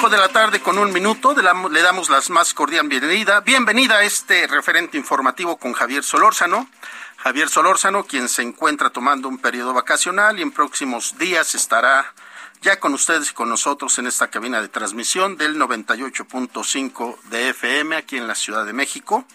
[0.00, 3.40] Cinco de la tarde con un minuto, le damos la más cordial bienvenida.
[3.40, 6.70] Bienvenida a este referente informativo con Javier Solórzano.
[7.18, 12.14] Javier Solórzano, quien se encuentra tomando un periodo vacacional y en próximos días estará
[12.62, 17.94] ya con ustedes y con nosotros en esta cabina de transmisión del 98.5 de FM
[17.94, 19.26] aquí en la Ciudad de México.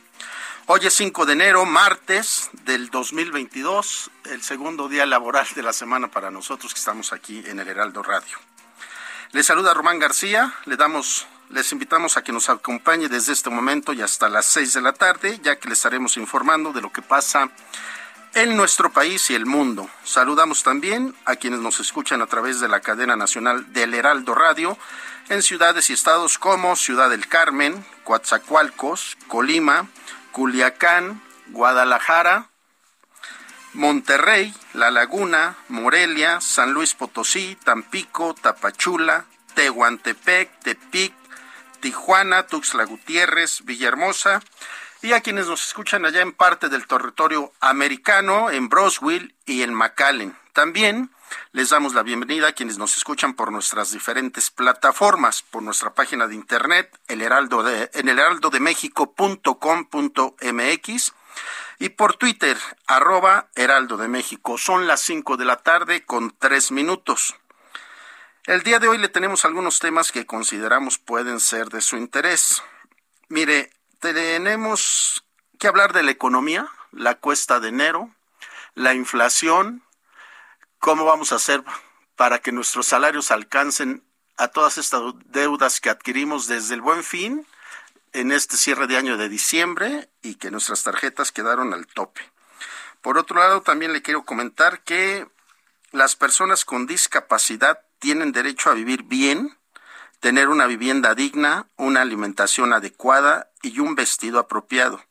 [0.65, 6.09] Hoy es 5 de enero, martes del 2022, el segundo día laboral de la semana
[6.09, 8.39] para nosotros que estamos aquí en el Heraldo Radio.
[9.35, 13.91] Les saluda Román García, le damos, les invitamos a que nos acompañe desde este momento
[13.91, 17.01] y hasta las 6 de la tarde, ya que les estaremos informando de lo que
[17.01, 17.49] pasa
[18.33, 19.89] en nuestro país y el mundo.
[20.05, 24.77] Saludamos también a quienes nos escuchan a través de la cadena nacional del Heraldo Radio
[25.27, 29.89] en ciudades y estados como Ciudad del Carmen, Coatzacoalcos, Colima,
[30.31, 32.51] Culiacán, Guadalajara,
[33.75, 41.13] Monterrey, La Laguna, Morelia, San Luis Potosí, Tampico, Tapachula, Tehuantepec, Tepic,
[41.81, 44.41] Tijuana, Tuxtla Gutiérrez, Villahermosa
[45.01, 49.73] y a quienes nos escuchan allá en parte del territorio americano, en Broswell y en
[49.73, 50.37] McAllen.
[50.53, 51.11] También
[51.51, 56.27] les damos la bienvenida a quienes nos escuchan por nuestras diferentes plataformas, por nuestra página
[56.27, 61.13] de internet, el heraldo de, en el heraldodemexico.com.mx
[61.79, 64.57] y por Twitter, arroba Heraldo de México.
[64.57, 67.35] Son las 5 de la tarde con 3 minutos.
[68.45, 72.63] El día de hoy le tenemos algunos temas que consideramos pueden ser de su interés.
[73.27, 75.25] Mire, tenemos
[75.57, 78.13] que hablar de la economía, la cuesta de enero,
[78.75, 79.83] la inflación,
[80.79, 81.63] cómo vamos a hacer
[82.15, 84.03] para que nuestros salarios alcancen
[84.37, 87.45] a todas estas deudas que adquirimos desde el buen fin
[88.15, 92.21] en este cierre de año de diciembre y que nuestras tarjetas quedaron al tope.
[93.01, 95.27] Por otro lado, también le quiero comentar que
[95.91, 99.57] las personas con discapacidad tienen derecho a vivir bien,
[100.21, 105.03] tener una vivienda digna, una alimentación adecuada y un vestido apropiado.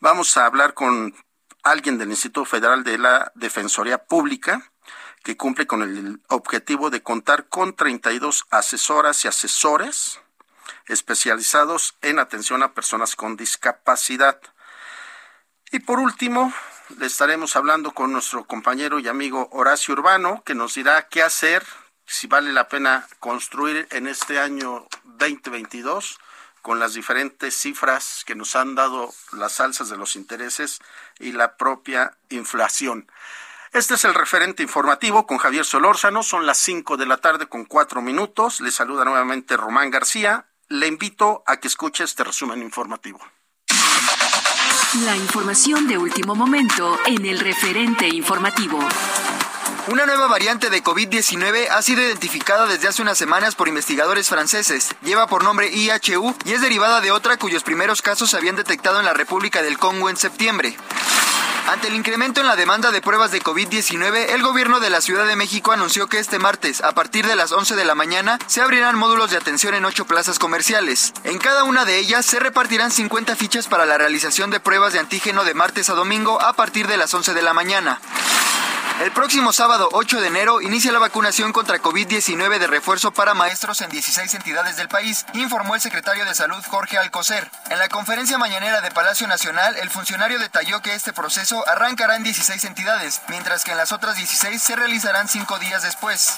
[0.00, 1.14] Vamos a hablar con
[1.62, 4.68] alguien del Instituto Federal de la Defensoría Pública
[5.22, 10.20] que cumple con el objetivo de contar con 32 asesoras y asesores
[10.86, 14.40] especializados en atención a personas con discapacidad.
[15.70, 16.52] Y por último,
[16.96, 21.64] le estaremos hablando con nuestro compañero y amigo Horacio Urbano, que nos dirá qué hacer,
[22.06, 26.18] si vale la pena construir en este año 2022
[26.62, 30.80] con las diferentes cifras que nos han dado las alzas de los intereses
[31.18, 33.10] y la propia inflación.
[33.72, 36.22] Este es el referente informativo con Javier Solórzano.
[36.22, 38.60] Son las 5 de la tarde con 4 minutos.
[38.60, 40.46] Le saluda nuevamente Román García.
[40.70, 43.18] Le invito a que escuche este resumen informativo.
[45.02, 48.78] La información de último momento en el referente informativo.
[49.90, 54.94] Una nueva variante de COVID-19 ha sido identificada desde hace unas semanas por investigadores franceses.
[55.02, 58.98] Lleva por nombre IHU y es derivada de otra cuyos primeros casos se habían detectado
[58.98, 60.76] en la República del Congo en septiembre.
[61.68, 65.26] Ante el incremento en la demanda de pruebas de COVID-19, el gobierno de la Ciudad
[65.26, 68.62] de México anunció que este martes, a partir de las 11 de la mañana, se
[68.62, 71.12] abrirán módulos de atención en ocho plazas comerciales.
[71.24, 75.00] En cada una de ellas se repartirán 50 fichas para la realización de pruebas de
[75.00, 78.00] antígeno de martes a domingo a partir de las 11 de la mañana.
[79.00, 83.80] El próximo sábado 8 de enero inicia la vacunación contra COVID-19 de refuerzo para maestros
[83.80, 87.48] en 16 entidades del país, informó el secretario de Salud Jorge Alcocer.
[87.70, 92.24] En la conferencia mañanera de Palacio Nacional, el funcionario detalló que este proceso arrancará en
[92.24, 96.36] 16 entidades, mientras que en las otras 16 se realizarán cinco días después.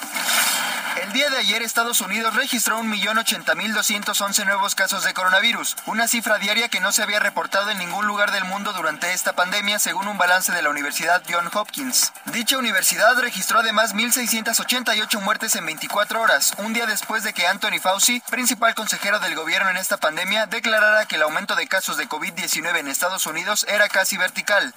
[1.03, 6.69] El día de ayer Estados Unidos registró 1.080.211 nuevos casos de coronavirus, una cifra diaria
[6.69, 10.19] que no se había reportado en ningún lugar del mundo durante esta pandemia, según un
[10.19, 12.13] balance de la Universidad John Hopkins.
[12.51, 17.79] Dicha universidad registró además 1.688 muertes en 24 horas, un día después de que Anthony
[17.81, 22.09] Fauci, principal consejero del gobierno en esta pandemia, declarara que el aumento de casos de
[22.09, 24.75] COVID-19 en Estados Unidos era casi vertical.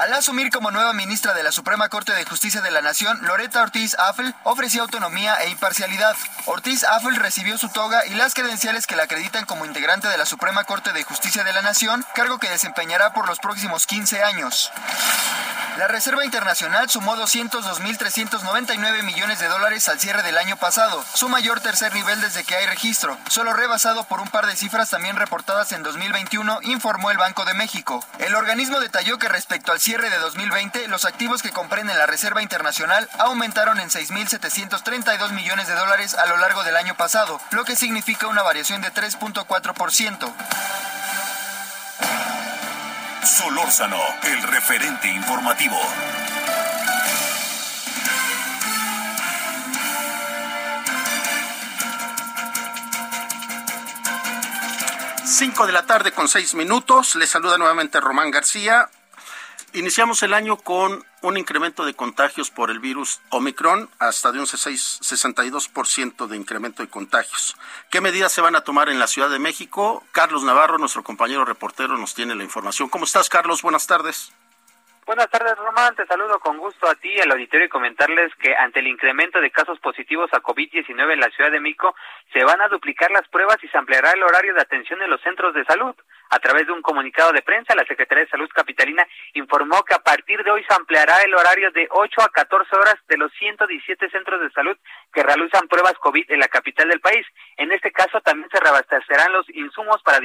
[0.00, 3.62] Al asumir como nueva ministra de la Suprema Corte de Justicia de la Nación, Loretta
[3.62, 6.16] Ortiz Affel ofreció autonomía e imparcialidad.
[6.46, 10.26] Ortiz Affel recibió su toga y las credenciales que la acreditan como integrante de la
[10.26, 14.72] Suprema Corte de Justicia de la Nación, cargo que desempeñará por los próximos 15 años.
[15.78, 21.60] La Reserva Internacional sumó 202.399 millones de dólares al cierre del año pasado, su mayor
[21.60, 25.72] tercer nivel desde que hay registro, solo rebasado por un par de cifras también reportadas
[25.72, 28.04] en 2021, informó el Banco de México.
[28.18, 32.42] El organismo detalló que respecto al cierre de 2020, los activos que comprenden la Reserva
[32.42, 37.76] Internacional aumentaron en 6.732 millones de dólares a lo largo del año pasado, lo que
[37.76, 40.32] significa una variación de 3.4%.
[43.22, 45.78] Solórzano, el referente informativo.
[55.36, 57.16] Cinco de la tarde con seis minutos.
[57.16, 58.88] Les saluda nuevamente Román García.
[59.72, 64.46] Iniciamos el año con un incremento de contagios por el virus Omicron hasta de un
[64.46, 67.56] 62% de incremento de contagios.
[67.90, 70.04] ¿Qué medidas se van a tomar en la Ciudad de México?
[70.12, 72.88] Carlos Navarro, nuestro compañero reportero, nos tiene la información.
[72.88, 73.62] ¿Cómo estás, Carlos?
[73.62, 74.30] Buenas tardes.
[75.06, 75.94] Buenas tardes, Román.
[75.94, 79.50] Te saludo con gusto a ti al auditorio y comentarles que ante el incremento de
[79.50, 81.94] casos positivos a COVID-19 en la Ciudad de México,
[82.32, 85.20] se van a duplicar las pruebas y se ampliará el horario de atención en los
[85.20, 85.94] centros de salud.
[86.30, 89.98] A través de un comunicado de prensa, la Secretaría de Salud Capitalina informó que a
[89.98, 94.10] partir de hoy se ampliará el horario de 8 a 14 horas de los 117
[94.10, 94.76] centros de salud
[95.12, 97.26] que realizan pruebas COVID en la capital del país.
[97.56, 100.18] En este caso, también se reabastecerán los insumos para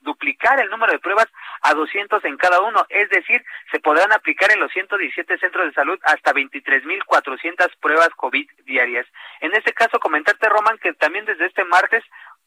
[0.00, 1.28] duplicar el número de pruebas
[1.62, 5.72] a 200 en cada uno, es decir, se podrán aplicar en los 117 centros de
[5.72, 9.06] salud hasta 23.400 pruebas COVID diarias.
[9.40, 12.04] En este caso, comentarte, Roman, que también desde este martes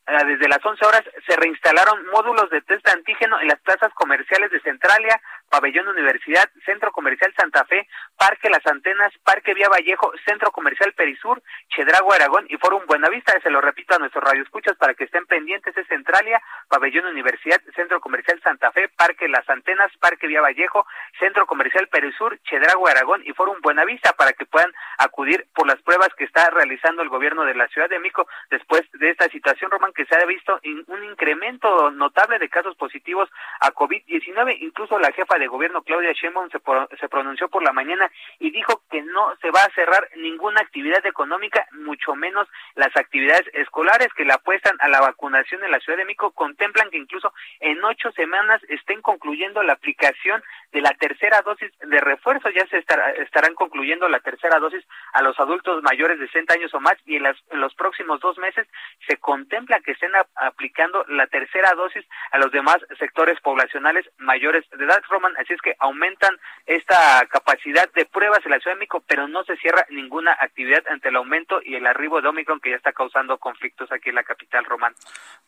[0.07, 4.49] desde las 11 horas se reinstalaron módulos de test de antígeno en las plazas comerciales
[4.51, 5.19] de Centralia,
[5.49, 7.87] Pabellón Universidad, Centro Comercial Santa Fe,
[8.17, 11.41] Parque Las Antenas, Parque Vía Vallejo, Centro Comercial Perisur,
[11.75, 13.33] Chedrago Aragón y Forum Buenavista.
[13.41, 17.99] Se lo repito a nuestros radioescuchas para que estén pendientes de Centralia, Pabellón Universidad, Centro
[17.99, 20.85] Comercial Santa Fe, Parque Las Antenas, Parque Vía Vallejo,
[21.19, 26.09] Centro Comercial Perisur, Chedrago Aragón y Forum Buenavista para que puedan acudir por las pruebas
[26.17, 29.93] que está realizando el gobierno de la Ciudad de México después de esta situación, Román,
[29.97, 33.27] que se ha visto un incremento notable de casos positivos
[33.59, 34.57] a COVID-19.
[34.61, 36.59] Incluso la jefa de gobierno Claudia Sheinbaum se,
[36.99, 41.03] se pronunció por la mañana y dijo que no se va a cerrar ninguna actividad
[41.03, 45.97] económica, mucho menos las actividades escolares que la apuestan a la vacunación en la Ciudad
[45.97, 46.29] de México.
[46.29, 51.99] Contemplan que incluso en ocho semanas estén concluyendo la aplicación de la tercera dosis de
[52.01, 52.51] refuerzo.
[52.51, 52.85] Ya se
[53.23, 57.15] estarán concluyendo la tercera dosis a los adultos mayores de 60 años o más y
[57.15, 58.67] en, en los próximos dos meses
[59.07, 62.03] se contempla que estén aplicando la tercera dosis
[62.33, 65.33] a los demás sectores poblacionales mayores de edad, Roman.
[65.37, 69.45] Así es que aumentan esta capacidad de pruebas en la Ciudad de México, pero no
[69.45, 72.91] se cierra ninguna actividad ante el aumento y el arribo de Omicron que ya está
[72.91, 74.93] causando conflictos aquí en la capital, Román.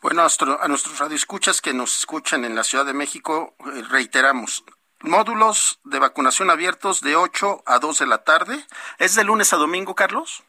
[0.01, 4.63] Bueno, a nuestros radioescuchas que nos escuchan en la Ciudad de México, eh, reiteramos,
[5.01, 8.65] módulos de vacunación abiertos de 8 a 2 de la tarde.
[8.99, 10.45] ¿Es de lunes a domingo, Carlos?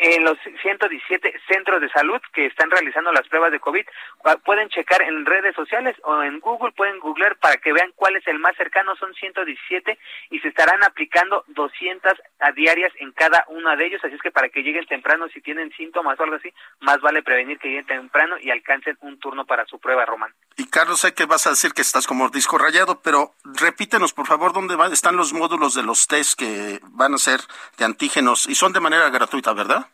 [0.00, 3.84] En los 117 centros de salud que están realizando las pruebas de COVID,
[4.24, 8.14] ah, pueden checar en redes sociales o en Google, pueden googlear para que vean cuál
[8.14, 9.98] es el más cercano, son 117
[10.30, 14.30] y se estarán aplicando 200 a diarias en cada uno de ellos, así es que
[14.30, 17.86] para que lleguen temprano, si tienen síntomas o algo así, más vale prevenir que lleguen
[17.86, 20.32] temprano y alcancen un turno para su prueba, Román.
[20.58, 24.26] Y Carlos, sé que vas a decir que estás como disco rayado, pero repítenos por
[24.26, 27.38] favor dónde van, están los módulos de los test que van a ser
[27.76, 29.86] de antígenos y son de manera gratuita, ¿verdad?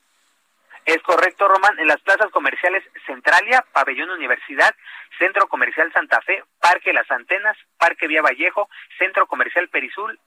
[0.87, 1.79] Es correcto, Román.
[1.79, 4.75] En las plazas comerciales Centralia, Pabellón Universidad,
[5.19, 10.19] Centro Comercial Santa Fe, Parque Las Antenas, Parque Vía Vallejo, Centro Comercial Perizul,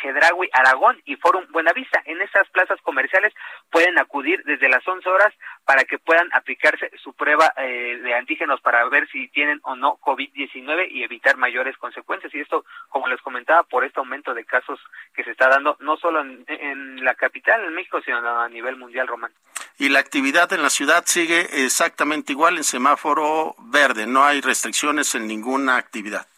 [0.00, 2.00] Chedragui Aragón y Forum Buenavista.
[2.04, 3.34] En estas plazas comerciales
[3.68, 8.60] pueden acudir desde las 11 horas para que puedan aplicarse su prueba eh, de antígenos
[8.60, 12.32] para ver si tienen o no COVID-19 y evitar mayores consecuencias.
[12.32, 14.78] Y esto, como les comentaba, por este aumento de casos
[15.12, 18.76] que se está dando no solo en, en la capital, en México, sino a nivel
[18.76, 19.32] mundial, Román.
[19.78, 25.14] Y la actividad en la ciudad sigue exactamente igual en semáforo verde, no hay restricciones
[25.16, 26.29] en ninguna actividad.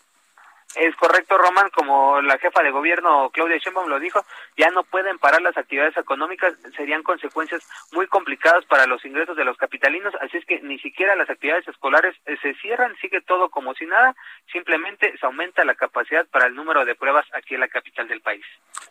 [0.75, 4.25] Es correcto, Román, como la jefa de gobierno Claudia Sheinbaum lo dijo,
[4.57, 7.63] ya no pueden parar las actividades económicas, serían consecuencias
[7.93, 11.69] muy complicadas para los ingresos de los capitalinos, así es que ni siquiera las actividades
[11.69, 14.15] escolares eh, se cierran, sigue todo como si nada,
[14.51, 18.23] simplemente se aumenta la capacidad para el número de pruebas aquí en la capital del
[18.23, 18.45] país.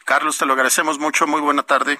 [0.05, 1.99] Carlos, te lo agradecemos mucho, muy buena tarde.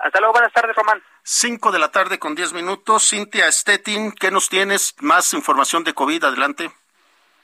[0.00, 1.02] Hasta luego, buenas tardes, Román.
[1.22, 3.08] Cinco de la tarde con diez minutos.
[3.08, 4.94] Cintia Stettin, ¿qué nos tienes?
[5.00, 6.70] Más información de COVID, adelante.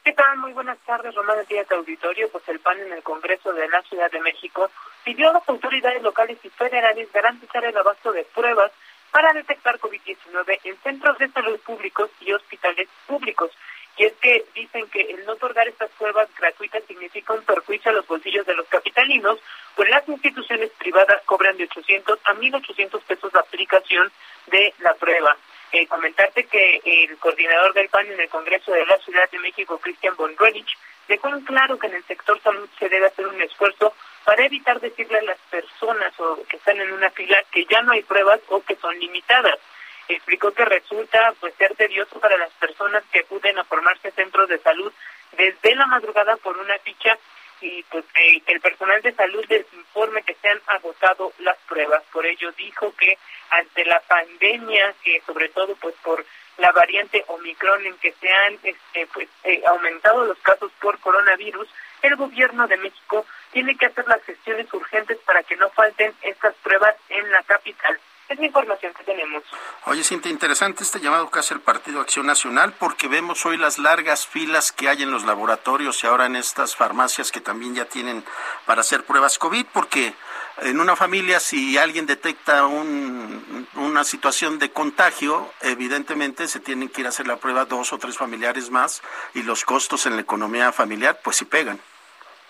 [0.04, 0.36] ¿Qué tal?
[0.36, 2.28] Muy buenas tardes, Román, día de auditorio.
[2.28, 4.70] Pues el PAN en el Congreso de la Ciudad de México
[5.02, 8.70] pidió a las autoridades locales y federales garantizar el abasto de pruebas
[9.10, 13.50] para detectar COVID-19 en centros de salud públicos y hospitales públicos.
[13.96, 17.94] Y es que dicen que el no otorgar estas pruebas gratuitas significa un perjuicio a
[17.94, 19.38] los bolsillos de los capitalinos,
[19.74, 24.12] pues las instituciones privadas cobran de 800 a 1.800 pesos la aplicación
[24.48, 25.34] de la prueba.
[25.74, 29.76] Eh, comentarte que el coordinador del PAN en el Congreso de la Ciudad de México,
[29.78, 30.78] Cristian Bonruenich,
[31.08, 34.78] dejó en claro que en el sector salud se debe hacer un esfuerzo para evitar
[34.78, 38.38] decirle a las personas o que están en una fila que ya no hay pruebas
[38.50, 39.58] o que son limitadas.
[40.06, 44.60] Explicó que resulta pues ser tedioso para las personas que acuden a formarse centros de
[44.60, 44.92] salud
[45.32, 47.18] desde la madrugada por una ficha
[47.60, 52.02] y pues que el personal de salud les informe que se han agotado las pruebas.
[52.12, 53.18] Por ello dijo que
[53.50, 56.24] ante la pandemia, que sobre todo pues por
[56.58, 61.68] la variante Omicron en que se han este, pues, eh, aumentado los casos por coronavirus,
[62.02, 66.54] el gobierno de México tiene que hacer las gestiones urgentes para que no falten estas
[66.56, 67.98] pruebas en la capital.
[68.28, 69.42] Es la información que tenemos.
[69.84, 73.78] Oye, Cintia, interesante este llamado que hace el Partido Acción Nacional porque vemos hoy las
[73.78, 77.84] largas filas que hay en los laboratorios y ahora en estas farmacias que también ya
[77.84, 78.24] tienen
[78.64, 80.14] para hacer pruebas COVID porque
[80.62, 87.02] en una familia si alguien detecta un, una situación de contagio, evidentemente se tienen que
[87.02, 89.02] ir a hacer la prueba dos o tres familiares más
[89.34, 91.78] y los costos en la economía familiar pues sí pegan.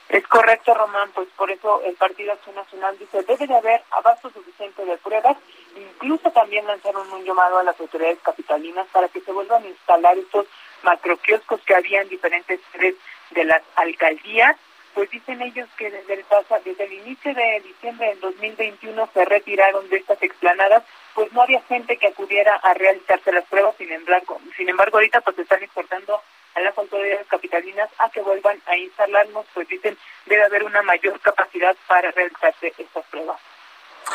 [0.09, 4.31] Es correcto, Román, pues por eso el Partido Acción Nacional dice debe de haber abasto
[4.31, 5.37] suficiente de pruebas
[5.77, 10.17] Incluso también lanzaron un llamado a las autoridades capitalinas para que se vuelvan a instalar
[10.17, 10.47] estos
[10.83, 12.95] macroquioscos que había en diferentes sedes
[13.31, 14.57] de las alcaldías.
[14.95, 16.25] Pues dicen ellos que desde el,
[16.65, 21.61] desde el inicio de diciembre del 2021 se retiraron de estas explanadas, pues no había
[21.63, 26.21] gente que acudiera a realizarse las pruebas, sin embargo, sin embargo ahorita pues están exportando
[26.55, 31.19] a las autoridades capitalinas a que vuelvan a instalarnos, pues dicen debe haber una mayor
[31.21, 33.41] capacidad para realizarse estas pruebas.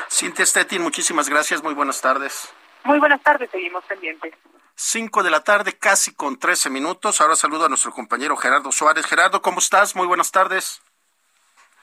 [0.09, 1.63] Cintia Stettin, muchísimas gracias.
[1.63, 2.53] Muy buenas tardes.
[2.83, 4.33] Muy buenas tardes, seguimos pendientes.
[4.75, 7.19] Cinco de la tarde, casi con trece minutos.
[7.19, 9.05] Ahora saludo a nuestro compañero Gerardo Suárez.
[9.05, 9.95] Gerardo, ¿cómo estás?
[9.95, 10.81] Muy buenas tardes.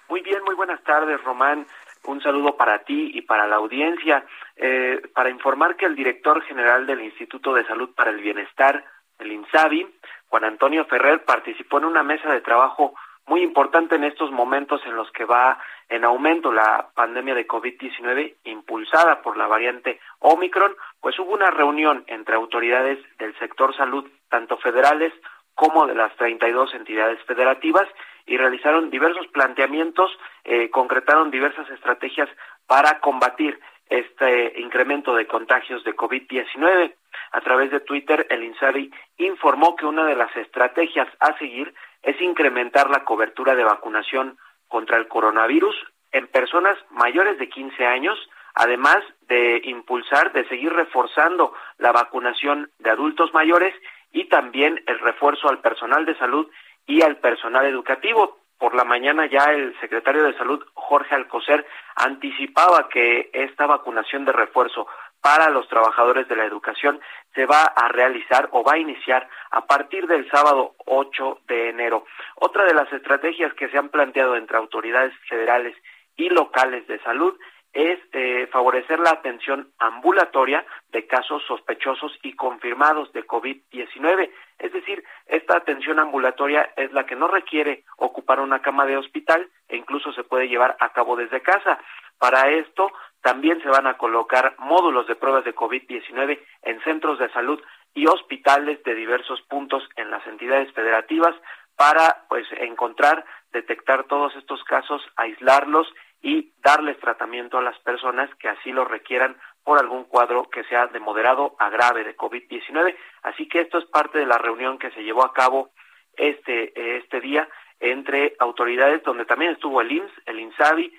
[0.09, 1.67] Muy bien, muy buenas tardes, Román.
[2.05, 4.25] Un saludo para ti y para la audiencia.
[4.57, 8.85] Eh, para informar que el director general del Instituto de Salud para el Bienestar,
[9.19, 9.87] el INSABI,
[10.29, 12.95] Juan Antonio Ferrer, participó en una mesa de trabajo
[13.27, 18.37] muy importante en estos momentos en los que va en aumento la pandemia de COVID-19
[18.45, 24.57] impulsada por la variante Omicron, pues hubo una reunión entre autoridades del sector salud, tanto
[24.59, 25.13] federales
[25.55, 27.89] como de las 32 entidades federativas,
[28.27, 30.11] y realizaron diversos planteamientos,
[30.45, 32.29] eh, concretaron diversas estrategias
[32.67, 36.95] para combatir este incremento de contagios de COVID-19.
[37.33, 42.21] A través de Twitter, el INSABI informó que una de las estrategias a seguir es
[42.21, 44.39] incrementar la cobertura de vacunación
[44.69, 45.75] contra el coronavirus
[46.13, 48.19] en personas mayores de 15 años,
[48.55, 53.75] además de impulsar, de seguir reforzando la vacunación de adultos mayores
[54.13, 56.49] y también el refuerzo al personal de salud
[56.87, 58.39] y al personal educativo.
[58.59, 64.33] Por la mañana ya el secretario de Salud, Jorge Alcocer, anticipaba que esta vacunación de
[64.33, 64.87] refuerzo
[65.21, 67.01] para los trabajadores de la educación
[67.35, 72.05] se va a realizar o va a iniciar a partir del sábado 8 de enero.
[72.37, 75.77] Otra de las estrategias que se han planteado entre autoridades federales
[76.17, 77.39] y locales de salud
[77.77, 84.31] es eh, favorecer la atención ambulatoria de casos sospechosos y confirmados de COVID-19.
[84.59, 89.51] Es decir, esta atención ambulatoria es la que no requiere ocupar una cama de hospital
[89.69, 91.79] e incluso se puede llevar a cabo desde casa.
[92.19, 92.91] Para esto
[93.21, 97.61] también se van a colocar módulos de pruebas de COVID-19 en centros de salud
[97.93, 101.35] y hospitales de diversos puntos en las entidades federativas
[101.77, 105.87] para pues encontrar, detectar todos estos casos, aislarlos
[106.27, 110.89] y darles tratamiento a las personas que así lo requieran por algún cuadro que sea
[110.89, 112.97] de moderado a grave de COVID-19.
[113.23, 115.71] Así que esto es parte de la reunión que se llevó a cabo
[116.17, 120.99] este, este día entre autoridades donde también estuvo el IMSS, el INSABI,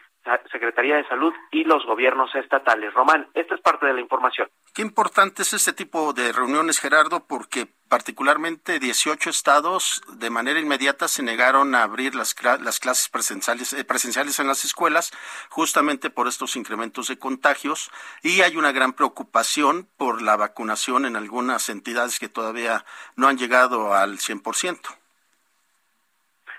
[0.51, 2.93] Secretaría de Salud y los gobiernos estatales.
[2.93, 4.49] Román, esta es parte de la información.
[4.73, 11.07] Qué importante es este tipo de reuniones, Gerardo, porque particularmente 18 estados de manera inmediata
[11.07, 15.11] se negaron a abrir las, las clases presenciales, eh, presenciales en las escuelas
[15.49, 17.89] justamente por estos incrementos de contagios
[18.21, 23.37] y hay una gran preocupación por la vacunación en algunas entidades que todavía no han
[23.37, 24.97] llegado al 100%.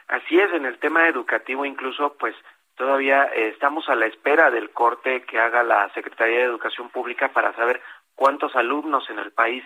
[0.09, 2.35] Así es, en el tema educativo incluso, pues
[2.79, 7.31] todavía eh, estamos a la espera del corte que haga la Secretaría de Educación Pública
[7.33, 7.83] para saber
[8.15, 9.63] cuántos alumnos en el país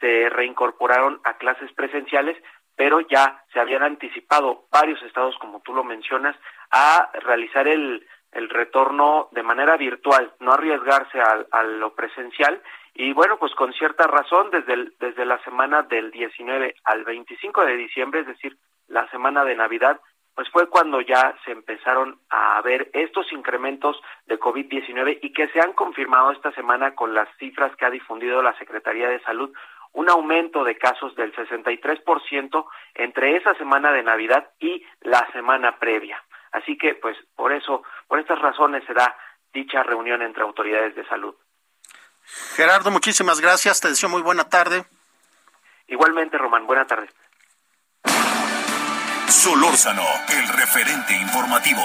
[0.00, 2.36] se reincorporaron a clases presenciales,
[2.74, 6.34] pero ya se habían anticipado varios estados, como tú lo mencionas,
[6.70, 12.62] a realizar el, el retorno de manera virtual, no arriesgarse a, a, lo presencial.
[12.94, 17.76] Y bueno, pues con cierta razón, desde, desde la semana del 19 al 25 de
[17.76, 18.56] diciembre, es decir,
[18.88, 20.00] la semana de Navidad,
[20.34, 25.60] pues fue cuando ya se empezaron a ver estos incrementos de COVID-19 y que se
[25.60, 29.52] han confirmado esta semana con las cifras que ha difundido la Secretaría de Salud,
[29.92, 36.22] un aumento de casos del 63% entre esa semana de Navidad y la semana previa.
[36.52, 39.16] Así que, pues, por eso, por estas razones se da
[39.52, 41.34] dicha reunión entre autoridades de salud.
[42.56, 43.80] Gerardo, muchísimas gracias.
[43.80, 44.86] Te deseo muy buena tarde.
[45.88, 47.08] Igualmente, Román, buena tarde.
[49.42, 51.82] Solórzano, el referente informativo.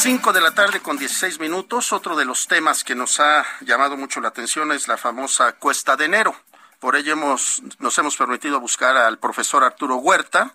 [0.00, 1.92] Cinco de la tarde con 16 minutos.
[1.92, 5.96] Otro de los temas que nos ha llamado mucho la atención es la famosa cuesta
[5.96, 6.34] de enero.
[6.80, 10.52] Por ello hemos, nos hemos permitido buscar al profesor Arturo Huerta,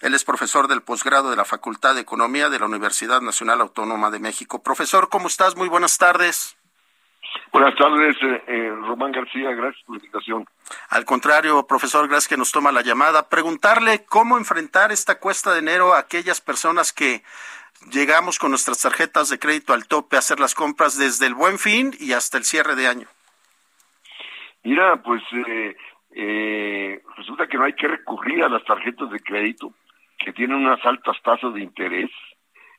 [0.00, 4.10] él es profesor del posgrado de la Facultad de Economía de la Universidad Nacional Autónoma
[4.10, 4.62] de México.
[4.62, 5.56] Profesor, ¿cómo estás?
[5.56, 6.56] Muy buenas tardes.
[7.52, 10.46] Buenas tardes, eh, eh, Román García, gracias por la invitación.
[10.90, 13.28] Al contrario, profesor, gracias que nos toma la llamada.
[13.28, 17.22] Preguntarle cómo enfrentar esta cuesta de enero a aquellas personas que
[17.90, 21.58] llegamos con nuestras tarjetas de crédito al tope a hacer las compras desde el buen
[21.58, 23.06] fin y hasta el cierre de año.
[24.64, 25.76] Mira, pues eh,
[26.12, 29.72] eh, resulta que no hay que recurrir a las tarjetas de crédito
[30.26, 32.10] que tienen unas altas tasas de interés.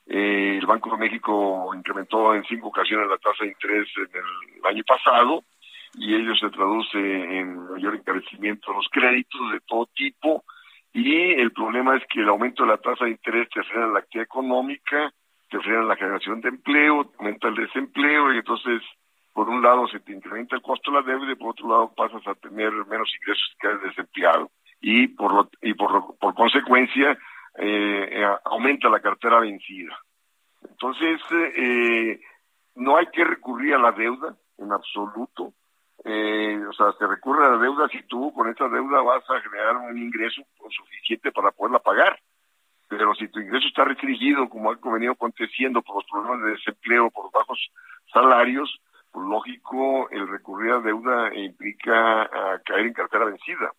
[0.06, 4.66] Eh, el Banco de México incrementó en cinco ocasiones la tasa de interés en el
[4.66, 5.46] año pasado
[5.94, 10.44] y ello se traduce en mayor encarecimiento de los créditos de todo tipo
[10.92, 14.00] y el problema es que el aumento de la tasa de interés te frena la
[14.00, 15.14] actividad económica,
[15.50, 18.82] te frena la generación de empleo, aumenta el desempleo y entonces
[19.32, 21.94] por un lado se te incrementa el costo de la deuda y por otro lado
[21.96, 27.18] pasas a tener menos ingresos que quedas desempleado y por lo, y por, por consecuencia
[27.58, 29.98] eh, eh, aumenta la cartera vencida.
[30.70, 32.20] Entonces, eh,
[32.76, 35.54] no hay que recurrir a la deuda en absoluto.
[36.04, 39.42] Eh, o sea, se recurre a la deuda si tú con esa deuda vas a
[39.42, 42.20] generar un ingreso suficiente para poderla pagar.
[42.88, 47.10] Pero si tu ingreso está restringido, como ha venido aconteciendo por los problemas de desempleo,
[47.10, 47.60] por bajos
[48.14, 48.80] salarios,
[49.12, 53.72] pues lógico, el recurrir a deuda implica a caer en cartera vencida.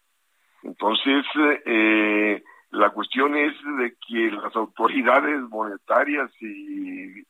[0.62, 1.24] Entonces,
[1.64, 7.20] eh, la cuestión es de que las autoridades monetarias y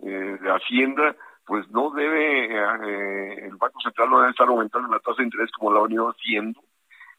[0.00, 1.14] eh, de Hacienda,
[1.46, 5.50] pues no debe, eh, el Banco Central no debe estar aumentando la tasa de interés
[5.52, 6.60] como lo ha venido haciendo,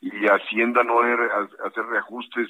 [0.01, 1.29] y Hacienda no debe
[1.65, 2.49] hacer reajustes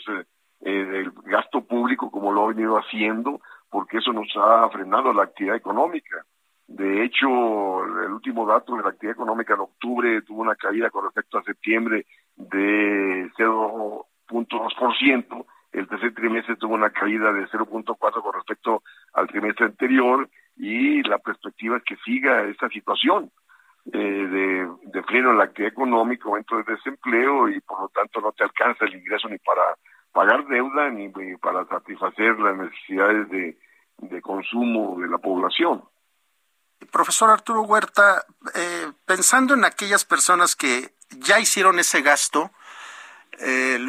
[0.62, 3.40] eh, del gasto público como lo ha venido haciendo,
[3.70, 6.26] porque eso nos ha frenado la actividad económica.
[6.68, 11.06] De hecho, el último dato de la actividad económica en octubre tuvo una caída con
[11.06, 13.32] respecto a septiembre de
[14.30, 15.46] 0.2%.
[15.72, 21.20] El tercer trimestre tuvo una caída de 0.4 con respecto al trimestre anterior y la
[21.20, 23.32] perspectiva es que siga esta situación
[23.94, 28.32] eh, de, freno en la actividad económica, aumento de desempleo y por lo tanto no
[28.32, 29.62] te alcanza el ingreso ni para
[30.12, 33.58] pagar deuda ni para satisfacer las necesidades de,
[33.98, 35.84] de consumo de la población.
[36.92, 38.24] Profesor Arturo Huerta,
[38.56, 42.52] eh, pensando en aquellas personas que ya hicieron ese gasto,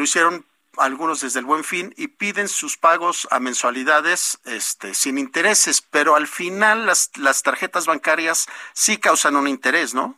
[0.01, 0.47] lo hicieron
[0.79, 6.17] algunos desde el Buen Fin y piden sus pagos a mensualidades este, sin intereses, pero
[6.17, 10.15] al final las, las tarjetas bancarias sí causan un interés, ¿no?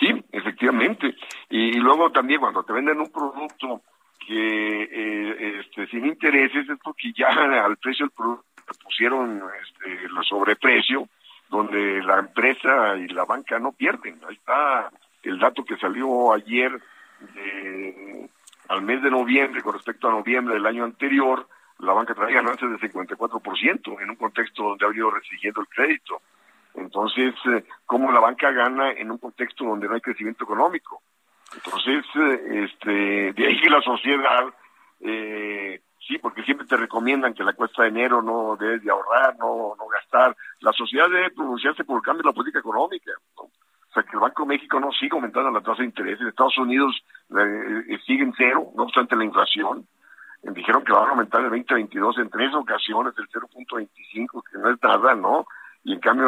[0.00, 1.14] Sí, efectivamente.
[1.48, 3.82] Y, luego también cuando te venden un producto
[4.26, 8.48] que eh, este, sin intereses es porque ya al precio del producto
[8.82, 11.08] pusieron este, el sobreprecio,
[11.48, 14.20] donde la empresa y la banca no pierden.
[14.28, 14.90] Ahí está
[15.22, 16.80] el dato que salió ayer
[18.70, 21.48] al mes de noviembre con respecto a noviembre del año anterior,
[21.80, 26.22] la banca trae ganancias de 54% en un contexto donde ha venido restringiendo el crédito.
[26.76, 31.02] Entonces, eh, ¿cómo la banca gana en un contexto donde no hay crecimiento económico?
[31.52, 34.44] Entonces, eh, este, de ahí que la sociedad,
[35.00, 39.36] eh, sí, porque siempre te recomiendan que la cuesta de enero no debes de ahorrar,
[39.36, 40.36] no, no gastar.
[40.60, 43.10] La sociedad debe pronunciarse por el cambio de la política económica.
[43.90, 46.20] O sea, que el Banco de México no siga aumentando la tasa de interés.
[46.20, 49.86] En Estados Unidos eh, sigue en cero, no obstante la inflación.
[50.42, 54.82] dijeron que van a aumentar el 2022 en tres ocasiones, el 0.25, que no es
[54.82, 55.46] nada, ¿no?
[55.82, 56.26] y en cambio,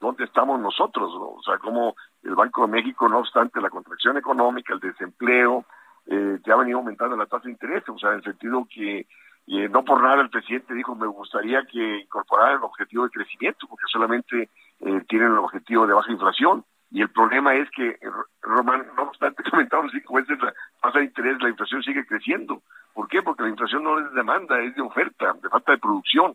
[0.00, 1.12] ¿dónde estamos nosotros?
[1.14, 1.94] O sea, como
[2.24, 5.64] el Banco de México, no obstante la contracción económica, el desempleo,
[6.06, 9.06] eh, ha venido aumentando la tasa de interés, o sea, en el sentido que
[9.46, 13.66] eh, no por nada el presidente dijo, me gustaría que incorporaran el objetivo de crecimiento,
[13.68, 16.64] porque solamente eh, tienen el objetivo de baja inflación.
[16.90, 21.04] Y el problema es que, eh, Román, no obstante comentamos cinco veces la tasa de
[21.04, 22.62] interés, la inflación sigue creciendo.
[22.94, 23.22] ¿Por qué?
[23.22, 26.34] Porque la inflación no es de demanda, es de oferta, de falta de producción.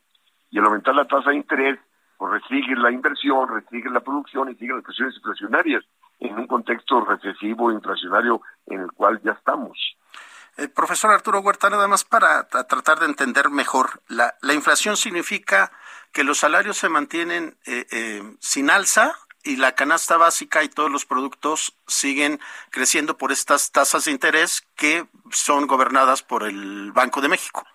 [0.52, 1.80] Y al aumentar la tasa de interés,
[2.18, 5.84] pues restringe la inversión, restringe la producción y sigue las presiones inflacionarias
[6.20, 9.78] en un contexto recesivo inflacionario en el cual ya estamos.
[10.56, 15.72] Eh, profesor Arturo Huerta, nada más para tratar de entender mejor, la, la inflación significa
[16.12, 21.06] que los salarios se mantienen eh, sin alza y la canasta básica y todos los
[21.06, 22.40] productos siguen
[22.72, 27.66] creciendo por estas tasas de interés que son gobernadas por el Banco de México.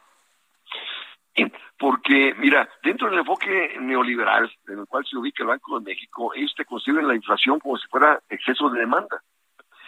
[1.78, 6.34] Porque, mira, dentro del enfoque neoliberal en el cual se ubica el Banco de México,
[6.34, 9.22] ellos te conciben la inflación como si fuera exceso de demanda.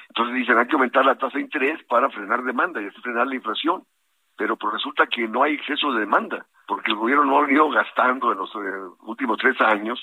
[0.08, 3.26] Entonces dicen, hay que aumentar la tasa de interés para frenar demanda y así frenar
[3.26, 3.84] la inflación.
[4.36, 7.68] Pero pues resulta que no hay exceso de demanda, porque el gobierno no ha venido
[7.70, 10.00] gastando en los eh, últimos tres años.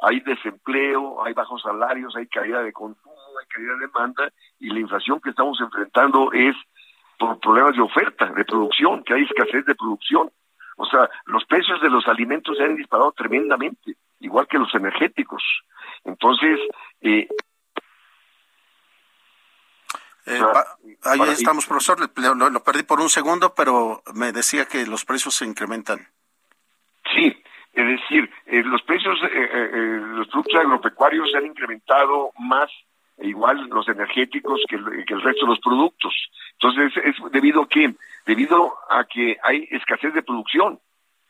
[0.00, 4.80] Hay desempleo, hay bajos salarios, hay caída de consumo, hay caída de demanda, y la
[4.80, 6.54] inflación que estamos enfrentando es
[7.18, 10.30] por problemas de oferta, de producción, que hay escasez de producción.
[10.76, 15.42] O sea, los precios de los alimentos se han disparado tremendamente, igual que los energéticos.
[16.04, 16.58] Entonces,
[17.00, 17.28] eh,
[20.26, 20.42] eh
[21.04, 21.98] ahí estamos, profesor.
[22.00, 26.08] Lo, perdí por un segundo, pero me decía que los precios se incrementan.
[27.74, 32.70] Es decir, eh, los precios, eh, los productos agropecuarios se han incrementado más,
[33.18, 36.14] e igual los energéticos que el, que el resto de los productos.
[36.52, 37.94] Entonces, es debido a que
[38.26, 40.80] debido a que hay escasez de producción.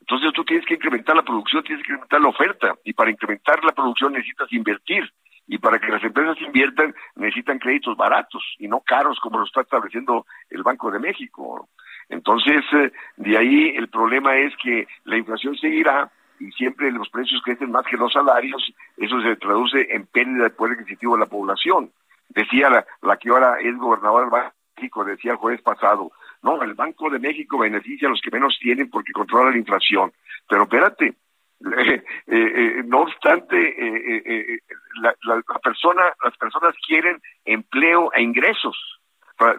[0.00, 3.64] Entonces tú tienes que incrementar la producción, tienes que incrementar la oferta y para incrementar
[3.64, 5.10] la producción necesitas invertir
[5.46, 9.62] y para que las empresas inviertan necesitan créditos baratos y no caros como lo está
[9.62, 11.68] estableciendo el Banco de México.
[12.10, 17.40] Entonces, eh, de ahí el problema es que la inflación seguirá y siempre los precios
[17.42, 21.26] crecen más que los salarios, eso se traduce en pérdida de poder adquisitivo de la
[21.26, 21.90] población.
[22.28, 26.10] Decía la, la que ahora es gobernadora del México, decía el jueves pasado,
[26.42, 30.12] no, el Banco de México beneficia a los que menos tienen porque controla la inflación.
[30.48, 31.14] Pero espérate,
[31.64, 34.60] eh, eh, no obstante, eh,
[35.00, 35.14] la,
[35.62, 38.76] persona, las personas quieren empleo e ingresos.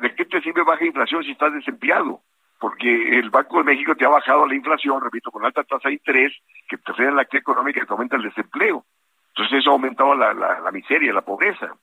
[0.02, 2.22] ¿De qué te sirve baja inflación si estás desempleado?
[2.66, 5.94] Porque el Banco de México te ha bajado la inflación, repito, con alta tasa de
[5.94, 6.34] interés,
[6.68, 8.84] que te la actividad económica y te aumenta el desempleo.
[9.28, 11.76] Entonces eso ha aumentado la, la miseria, la pobreza.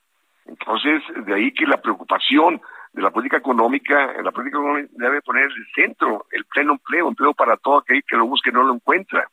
[0.45, 2.59] Entonces, de ahí que la preocupación
[2.91, 7.07] de la política económica, la política económica debe poner en el centro el pleno empleo,
[7.07, 9.25] empleo para todo aquel que lo busque no lo encuentra.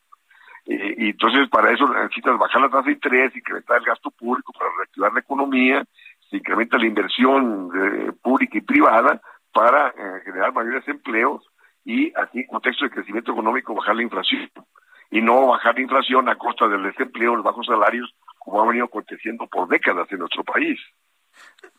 [0.65, 4.71] y entonces para eso necesitas bajar la tasa de interés, incrementar el gasto público para
[4.77, 5.83] reactivar la economía,
[6.29, 9.19] se incrementa la inversión eh, pública y privada
[9.53, 11.45] para eh, generar mayores empleos
[11.83, 14.49] y así en contexto de crecimiento económico bajar la inflación
[15.09, 18.85] y no bajar la inflación a costa del desempleo, los bajos salarios, como ha venido
[18.85, 20.79] aconteciendo por décadas en nuestro país.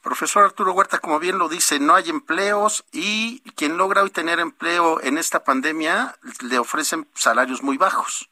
[0.03, 4.39] Profesor Arturo Huerta, como bien lo dice, no hay empleos y quien logra hoy tener
[4.41, 6.15] empleo en esta pandemia
[6.49, 8.29] le ofrecen salarios muy bajos.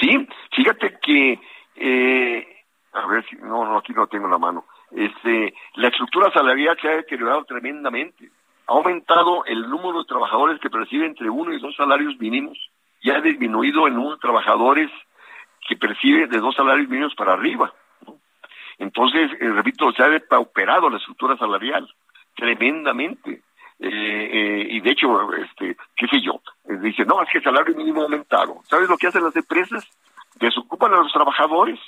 [0.00, 1.40] Sí, fíjate que,
[1.76, 4.66] eh, a ver si, no, no, aquí no tengo la mano.
[4.94, 8.30] Este, la estructura salarial se ha deteriorado tremendamente.
[8.66, 12.56] Ha aumentado el número de trabajadores que perciben entre uno y dos salarios mínimos
[13.02, 14.90] y ha disminuido el número de trabajadores
[15.68, 17.72] que perciben de dos salarios mínimos para arriba.
[18.78, 21.88] Entonces, eh, repito, se ha depauperado la estructura salarial
[22.36, 23.42] tremendamente.
[23.80, 26.40] eh, y de hecho, este, qué sé yo,
[26.80, 28.60] dice, no, es que el salario mínimo ha aumentado.
[28.64, 29.84] ¿Sabes lo que hacen las empresas?
[30.36, 31.80] Desocupan a los trabajadores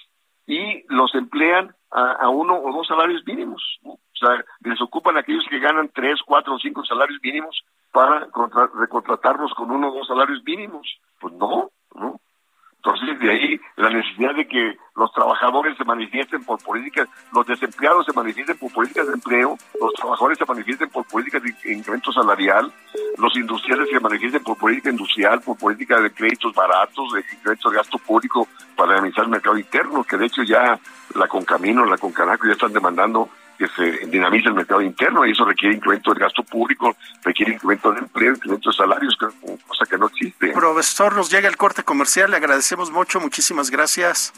[0.46, 3.78] y los emplean a, uno o dos salarios mínimos.
[3.84, 8.28] O sea, desocupan a aquellos que ganan tres, cuatro o cinco salarios mínimos para
[8.74, 10.86] recontratarlos con uno o dos salarios mínimos.
[11.18, 12.20] Pues no, ¿no?
[12.86, 18.06] Entonces, de ahí la necesidad de que los trabajadores se manifiesten por políticas, los desempleados
[18.06, 22.72] se manifiesten por políticas de empleo, los trabajadores se manifiesten por políticas de incremento salarial,
[23.18, 27.76] los industriales se manifiesten por política industrial, por política de créditos baratos, de incremento de
[27.76, 28.46] gasto público
[28.76, 30.78] para dinamizar el mercado interno, que de hecho ya
[31.16, 35.44] la Concamino, la Concanaco ya están demandando que se dinamice el mercado interno y eso
[35.44, 40.06] requiere incremento del gasto público, requiere incremento de empleo, incremento de salarios, cosa que no
[40.06, 40.52] existe.
[40.52, 44.32] Profesor, nos llega el corte comercial, le agradecemos mucho, muchísimas gracias.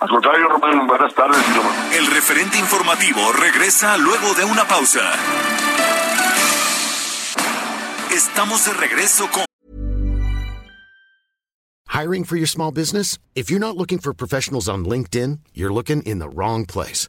[0.00, 1.38] Al contrario, Román, buenas tardes.
[1.92, 5.12] El referente informativo regresa luego de una pausa.
[8.12, 9.44] Estamos de regreso con...
[11.88, 13.18] Hiring for your small business?
[13.34, 17.08] If you're not looking for professionals on LinkedIn, you're looking in the wrong place.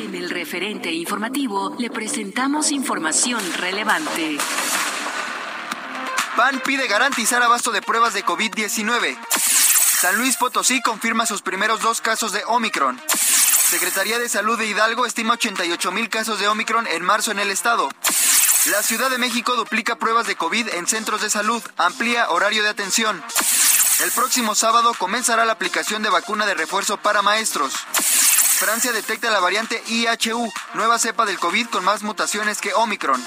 [0.00, 4.38] En el referente informativo le presentamos información relevante.
[6.34, 9.18] PAN pide garantizar abasto de pruebas de COVID-19.
[10.00, 12.98] San Luis Potosí confirma sus primeros dos casos de Omicron.
[13.68, 17.50] Secretaría de Salud de Hidalgo estima 88 mil casos de Omicron en marzo en el
[17.50, 17.90] estado.
[18.70, 22.70] La Ciudad de México duplica pruebas de COVID en centros de salud, amplía horario de
[22.70, 23.22] atención.
[24.02, 27.74] El próximo sábado comenzará la aplicación de vacuna de refuerzo para maestros.
[28.60, 33.24] Francia detecta la variante IHU, nueva cepa del COVID con más mutaciones que Omicron.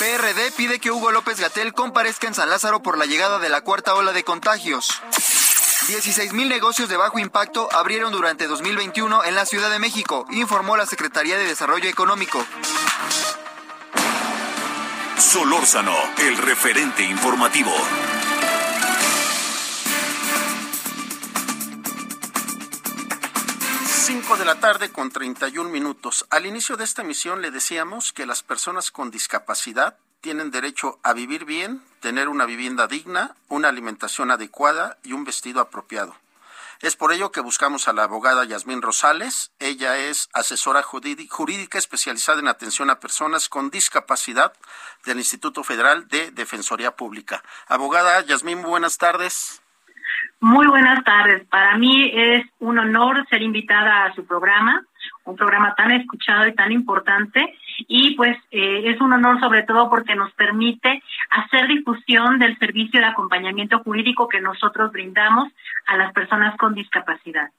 [0.00, 3.60] PRD pide que Hugo López Gatel comparezca en San Lázaro por la llegada de la
[3.60, 5.02] cuarta ola de contagios.
[5.86, 10.86] 16.000 negocios de bajo impacto abrieron durante 2021 en la Ciudad de México, informó la
[10.86, 12.44] Secretaría de Desarrollo Económico.
[15.16, 17.72] Solórzano, el referente informativo.
[24.30, 26.24] 5 de la tarde con 31 minutos.
[26.30, 31.14] Al inicio de esta emisión le decíamos que las personas con discapacidad tienen derecho a
[31.14, 36.14] vivir bien, tener una vivienda digna, una alimentación adecuada y un vestido apropiado.
[36.78, 39.50] Es por ello que buscamos a la abogada Yasmín Rosales.
[39.58, 44.52] Ella es asesora jurídica especializada en atención a personas con discapacidad
[45.06, 47.42] del Instituto Federal de Defensoría Pública.
[47.66, 49.60] Abogada Yasmín, buenas tardes.
[50.40, 51.46] Muy buenas tardes.
[51.48, 54.82] Para mí es un honor ser invitada a su programa,
[55.24, 57.58] un programa tan escuchado y tan importante.
[57.88, 63.00] Y pues eh, es un honor sobre todo porque nos permite hacer difusión del servicio
[63.00, 65.52] de acompañamiento jurídico que nosotros brindamos
[65.86, 67.50] a las personas con discapacidad.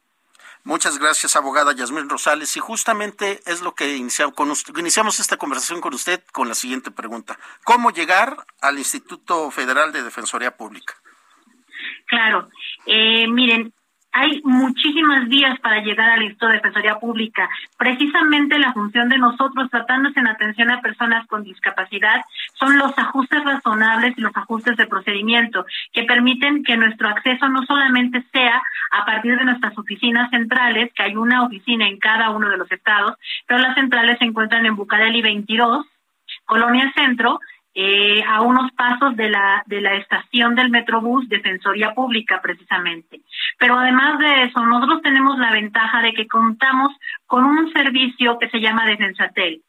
[0.64, 2.56] Muchas gracias, abogada Yasmín Rosales.
[2.58, 7.38] Y justamente es lo que iniciamos, esta conversación con usted con la siguiente pregunta.
[7.64, 10.96] ¿Cómo llegar al Instituto Federal de Defensoría Pública?
[12.12, 12.50] Claro,
[12.88, 13.72] eh, miren,
[14.12, 17.50] hay muchísimas vías para llegar al listo de Defensoría Pública.
[17.78, 22.22] Precisamente la función de nosotros, tratándose en atención a personas con discapacidad,
[22.56, 27.66] son los ajustes razonables y los ajustes de procedimiento que permiten que nuestro acceso no
[27.66, 32.50] solamente sea a partir de nuestras oficinas centrales, que hay una oficina en cada uno
[32.50, 33.16] de los estados,
[33.48, 35.86] pero las centrales se encuentran en Bucareli 22,
[36.44, 37.40] Colonia Centro,
[37.74, 43.22] eh, a unos pasos de la, de la estación del Metrobús Defensoría Pública precisamente.
[43.58, 46.92] Pero además de eso, nosotros tenemos la ventaja de que contamos
[47.26, 49.62] con un servicio que se llama Defensatel.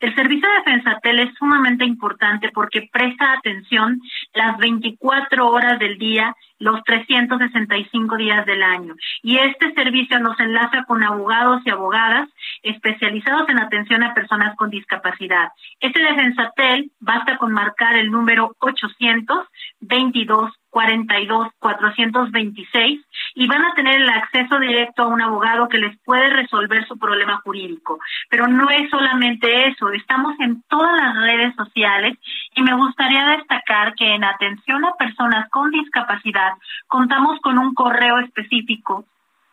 [0.00, 4.00] El servicio de Defensatel es sumamente importante porque presta atención
[4.32, 8.94] las 24 horas del día, los 365 días del año.
[9.22, 12.28] Y este servicio nos enlaza con abogados y abogadas
[12.62, 15.50] especializados en atención a personas con discapacidad.
[15.80, 19.46] Este Defensatel basta con marcar el número 800
[19.80, 23.00] 22 42 426
[23.34, 26.98] y van a tener el acceso directo a un abogado que les puede resolver su
[26.98, 27.98] problema jurídico.
[28.28, 32.18] Pero no es solamente eso, estamos en todas las redes sociales
[32.58, 36.54] y me gustaría destacar que en atención a personas con discapacidad
[36.88, 39.04] contamos con un correo específico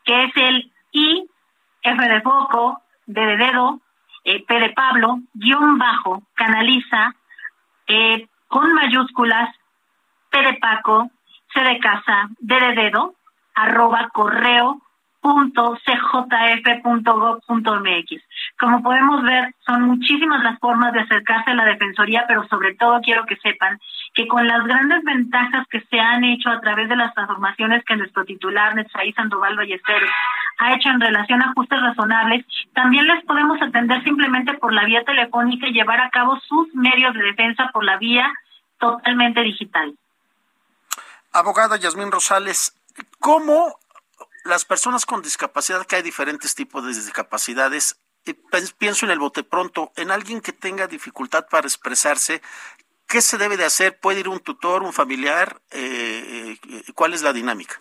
[0.03, 1.29] que es el I
[1.83, 3.79] F de foco, D de dedo,
[4.23, 7.13] eh, P de Pablo, guion bajo, canaliza,
[7.85, 9.55] eh, con mayúsculas,
[10.31, 11.11] P de Paco,
[11.53, 13.13] C de casa, D de dedo,
[13.53, 14.81] arroba correo
[15.25, 15.81] .cjf.gov.mx.
[18.59, 23.01] Como podemos ver, son muchísimas las formas de acercarse a la Defensoría, pero sobre todo
[23.01, 23.79] quiero que sepan
[24.13, 27.95] que con las grandes ventajas que se han hecho a través de las transformaciones que
[27.95, 30.11] nuestro titular, Netzaí Sandoval Ballesteros,
[30.59, 35.03] ha hecho en relación a ajustes razonables, también les podemos atender simplemente por la vía
[35.03, 38.31] telefónica y llevar a cabo sus medios de defensa por la vía
[38.79, 39.95] totalmente digital.
[41.33, 42.73] Abogada Yasmín Rosales,
[43.19, 43.75] ¿cómo
[44.45, 47.99] las personas con discapacidad, que hay diferentes tipos de discapacidades,
[48.77, 52.41] pienso en el bote pronto, en alguien que tenga dificultad para expresarse,
[53.07, 53.99] ¿qué se debe de hacer?
[53.99, 55.57] ¿Puede ir un tutor, un familiar?
[55.71, 57.75] Eh, eh, ¿Cuál es la dinámica?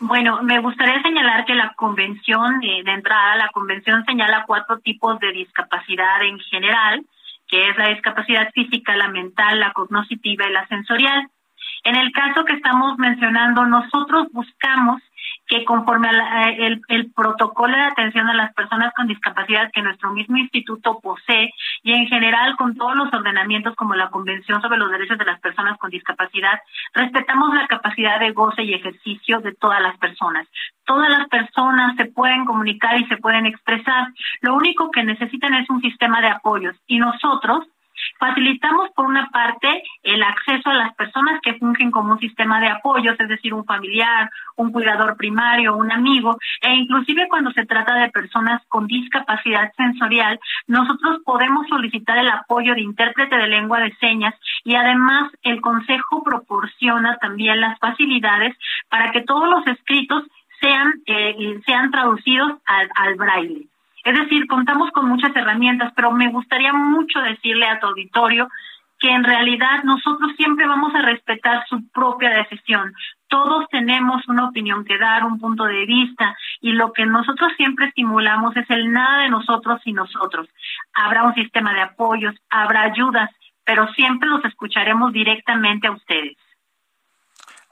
[0.00, 5.18] Bueno, me gustaría señalar que la convención, eh, de entrada, la convención señala cuatro tipos
[5.20, 7.04] de discapacidad en general,
[7.48, 11.28] que es la discapacidad física, la mental, la cognitiva y la sensorial.
[11.84, 15.02] En el caso que estamos mencionando, nosotros buscamos
[15.46, 20.10] que conforme al el, el, protocolo de atención a las personas con discapacidad que nuestro
[20.10, 24.90] mismo instituto posee y en general con todos los ordenamientos como la Convención sobre los
[24.90, 26.60] Derechos de las Personas con Discapacidad,
[26.94, 30.48] respetamos la capacidad de goce y ejercicio de todas las personas.
[30.86, 34.08] Todas las personas se pueden comunicar y se pueden expresar.
[34.40, 37.66] Lo único que necesitan es un sistema de apoyos y nosotros
[38.18, 42.68] Facilitamos, por una parte, el acceso a las personas que fungen como un sistema de
[42.68, 47.94] apoyos, es decir, un familiar, un cuidador primario, un amigo, e inclusive cuando se trata
[47.94, 53.94] de personas con discapacidad sensorial, nosotros podemos solicitar el apoyo de intérprete de lengua de
[53.96, 58.56] señas y además el Consejo proporciona también las facilidades
[58.88, 60.24] para que todos los escritos
[60.60, 63.68] sean, eh, sean traducidos al, al braille.
[64.04, 68.48] Es decir, contamos con muchas herramientas, pero me gustaría mucho decirle a tu auditorio
[68.98, 72.92] que en realidad nosotros siempre vamos a respetar su propia decisión.
[73.28, 77.86] Todos tenemos una opinión que dar, un punto de vista, y lo que nosotros siempre
[77.86, 80.48] estimulamos es el nada de nosotros y nosotros.
[80.94, 83.30] Habrá un sistema de apoyos, habrá ayudas,
[83.64, 86.36] pero siempre los escucharemos directamente a ustedes.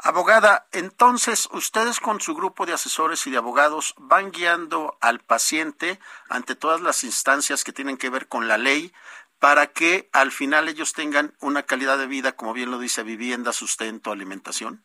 [0.05, 6.01] Abogada, entonces ustedes con su grupo de asesores y de abogados van guiando al paciente
[6.29, 8.91] ante todas las instancias que tienen que ver con la ley
[9.39, 13.53] para que al final ellos tengan una calidad de vida, como bien lo dice, vivienda,
[13.53, 14.83] sustento, alimentación.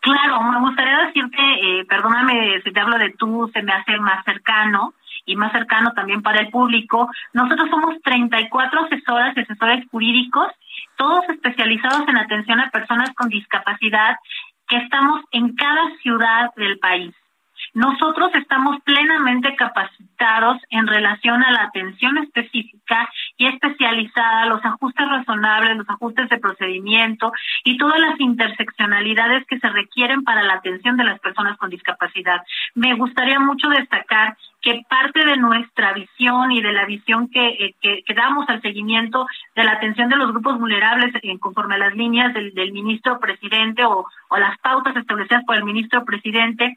[0.00, 4.24] Claro, me gustaría decirte, eh, perdóname si te hablo de tú, se me hace más
[4.24, 4.94] cercano
[5.26, 7.10] y más cercano también para el público.
[7.34, 10.48] Nosotros somos 34 asesoras y asesores jurídicos
[11.00, 14.18] todos especializados en atención a personas con discapacidad
[14.68, 17.14] que estamos en cada ciudad del país.
[17.74, 25.76] Nosotros estamos plenamente capacitados en relación a la atención específica y especializada, los ajustes razonables,
[25.76, 27.32] los ajustes de procedimiento
[27.64, 32.42] y todas las interseccionalidades que se requieren para la atención de las personas con discapacidad.
[32.74, 38.04] Me gustaría mucho destacar que parte de nuestra visión y de la visión que, eh,
[38.14, 42.34] damos al seguimiento de la atención de los grupos vulnerables en conforme a las líneas
[42.34, 44.06] del, ministro presidente o
[44.38, 46.76] las pautas establecidas por el ministro presidente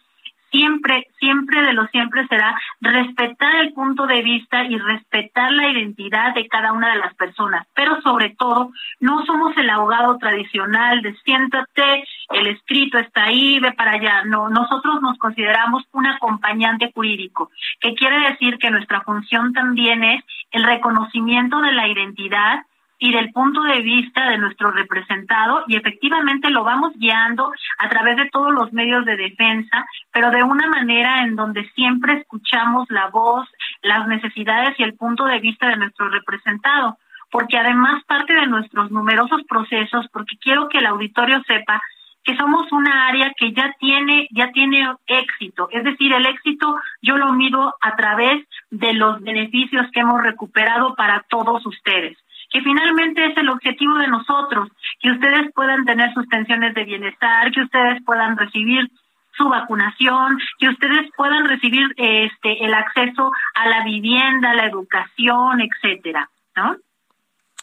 [0.54, 6.36] siempre, siempre de lo siempre será respetar el punto de vista y respetar la identidad
[6.36, 7.66] de cada una de las personas.
[7.74, 13.74] Pero sobre todo, no somos el abogado tradicional de siéntate, el escrito está ahí, ve
[13.74, 14.24] para allá.
[14.26, 17.50] No, nosotros nos consideramos un acompañante jurídico,
[17.82, 22.64] que quiere decir que nuestra función también es el reconocimiento de la identidad
[23.04, 28.16] y del punto de vista de nuestro representado y efectivamente lo vamos guiando a través
[28.16, 33.10] de todos los medios de defensa, pero de una manera en donde siempre escuchamos la
[33.10, 33.46] voz,
[33.82, 36.98] las necesidades y el punto de vista de nuestro representado,
[37.30, 41.82] porque además parte de nuestros numerosos procesos, porque quiero que el auditorio sepa
[42.24, 47.18] que somos una área que ya tiene ya tiene éxito, es decir, el éxito yo
[47.18, 52.18] lo mido a través de los beneficios que hemos recuperado para todos ustedes
[52.54, 54.70] que finalmente es el objetivo de nosotros,
[55.02, 58.92] que ustedes puedan tener sus pensiones de bienestar, que ustedes puedan recibir
[59.36, 66.30] su vacunación, que ustedes puedan recibir este el acceso a la vivienda, la educación, etcétera,
[66.56, 66.78] ¿no?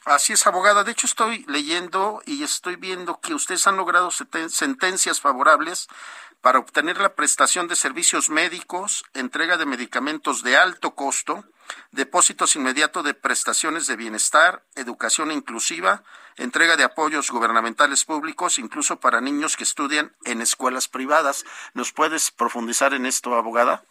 [0.07, 0.83] Así es, abogada.
[0.83, 5.89] De hecho, estoy leyendo y estoy viendo que ustedes han logrado sentencias favorables
[6.41, 11.45] para obtener la prestación de servicios médicos, entrega de medicamentos de alto costo,
[11.93, 16.03] depósitos inmediatos de prestaciones de bienestar, educación inclusiva,
[16.37, 21.45] entrega de apoyos gubernamentales públicos, incluso para niños que estudian en escuelas privadas.
[21.75, 23.83] ¿Nos puedes profundizar en esto, abogada?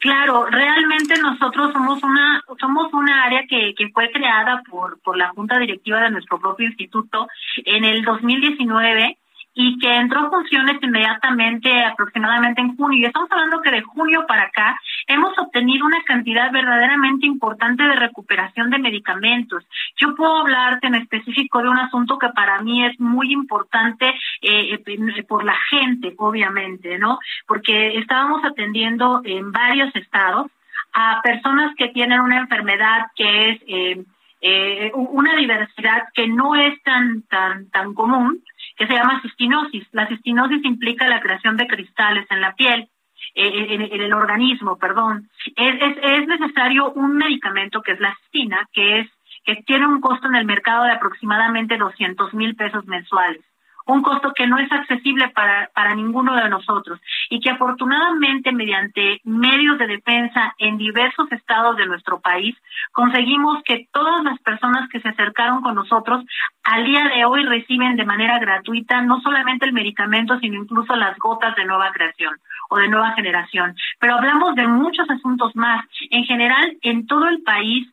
[0.00, 5.30] Claro, realmente nosotros somos una somos una área que, que fue creada por por la
[5.30, 7.28] junta directiva de nuestro propio instituto
[7.64, 9.16] en el 2019
[9.54, 12.98] y que entró en funciones inmediatamente, aproximadamente en junio.
[12.98, 17.94] Y estamos hablando que de junio para acá hemos obtenido una cantidad verdaderamente importante de
[17.94, 19.64] recuperación de medicamentos.
[19.96, 24.08] Yo puedo hablarte en específico de un asunto que para mí es muy importante
[24.42, 27.18] eh, eh, por la gente, obviamente, ¿no?
[27.46, 30.50] Porque estábamos atendiendo en varios estados
[30.92, 34.04] a personas que tienen una enfermedad que es eh,
[34.40, 38.42] eh, una diversidad que no es tan tan tan común
[38.76, 39.86] que se llama cistinosis.
[39.92, 42.88] La cistinosis implica la creación de cristales en la piel.
[43.34, 45.30] Eh, en, el organismo, perdón.
[45.56, 49.08] Es, es, es necesario un medicamento que es la cistina, que es
[49.44, 53.44] que tiene un costo en el mercado de aproximadamente 200 mil pesos mensuales
[53.86, 59.20] un costo que no es accesible para, para ninguno de nosotros y que afortunadamente mediante
[59.24, 62.56] medios de defensa en diversos estados de nuestro país
[62.92, 66.24] conseguimos que todas las personas que se acercaron con nosotros
[66.62, 71.16] al día de hoy reciben de manera gratuita no solamente el medicamento sino incluso las
[71.18, 72.34] gotas de nueva creación
[72.70, 73.74] o de nueva generación.
[73.98, 75.84] Pero hablamos de muchos asuntos más.
[76.10, 77.86] En general, en todo el país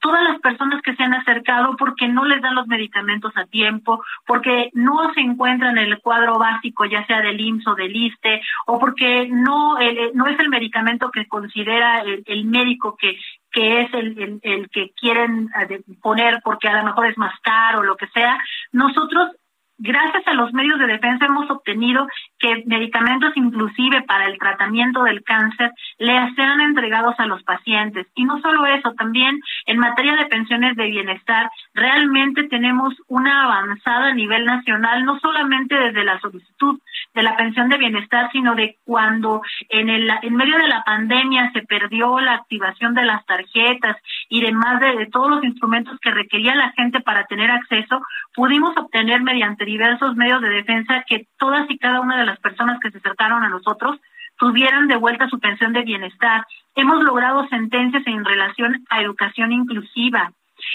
[0.00, 4.02] todas las personas que se han acercado porque no les dan los medicamentos a tiempo,
[4.26, 8.40] porque no se encuentran en el cuadro básico, ya sea del IMSS o del ISTE,
[8.66, 9.76] o porque no,
[10.14, 13.18] no es el medicamento que considera el, médico que,
[13.50, 17.80] que es el, el, que quieren eh, poner porque a lo mejor es más caro
[17.80, 18.38] o lo que sea,
[18.72, 19.30] nosotros
[19.78, 22.06] gracias a los medios de defensa hemos obtenido
[22.38, 28.06] que medicamentos inclusive para el tratamiento del cáncer le sean entregados a los pacientes.
[28.14, 34.08] Y no solo eso, también en materia de pensiones de bienestar, realmente tenemos una avanzada
[34.08, 36.80] a nivel nacional, no solamente desde la solicitud
[37.14, 41.50] de la pensión de bienestar, sino de cuando en, el, en medio de la pandemia
[41.52, 43.96] se perdió la activación de las tarjetas
[44.28, 48.00] y demás de, de todos los instrumentos que requería la gente para tener acceso,
[48.34, 52.78] pudimos obtener mediante diversos medios de defensa que todas y cada una de las personas
[52.80, 53.98] que se acercaron a nosotros
[54.38, 56.46] tuvieran de vuelta su pensión de bienestar.
[56.74, 60.32] Hemos logrado sentencias en relación a educación inclusiva,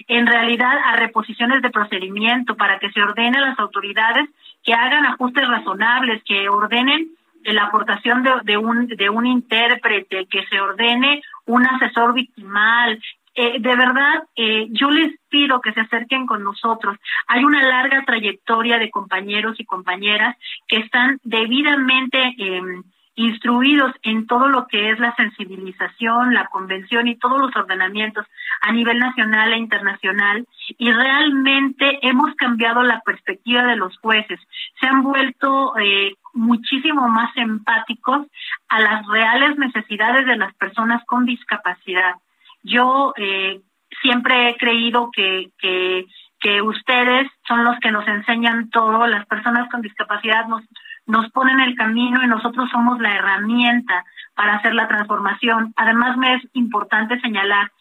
[0.07, 4.29] en realidad a reposiciones de procedimiento para que se ordene a las autoridades
[4.63, 7.09] que hagan ajustes razonables, que ordenen
[7.45, 13.01] la aportación de, un, de un intérprete, que se ordene un asesor victimal,
[13.35, 16.97] eh, de verdad, eh, yo les pido que se acerquen con nosotros.
[17.27, 22.83] Hay una larga trayectoria de compañeros y compañeras que están debidamente em,
[23.15, 28.25] instruidos en todo lo que es la sensibilización, la convención y todos los ordenamientos
[28.61, 34.39] a nivel nacional e internacional y realmente hemos cambiado la perspectiva de los jueces.
[34.79, 38.27] Se han vuelto eh, muchísimo más empáticos
[38.67, 42.15] a las reales necesidades de las personas con discapacidad.
[42.63, 43.61] Yo eh,
[44.01, 46.05] siempre he creído que, que,
[46.39, 50.63] que ustedes son los que nos enseñan todo, las personas con discapacidad nos,
[51.05, 54.05] nos ponen el camino y nosotros somos la herramienta
[54.35, 55.73] para hacer la transformación.
[55.75, 57.71] Además, me es importante señalar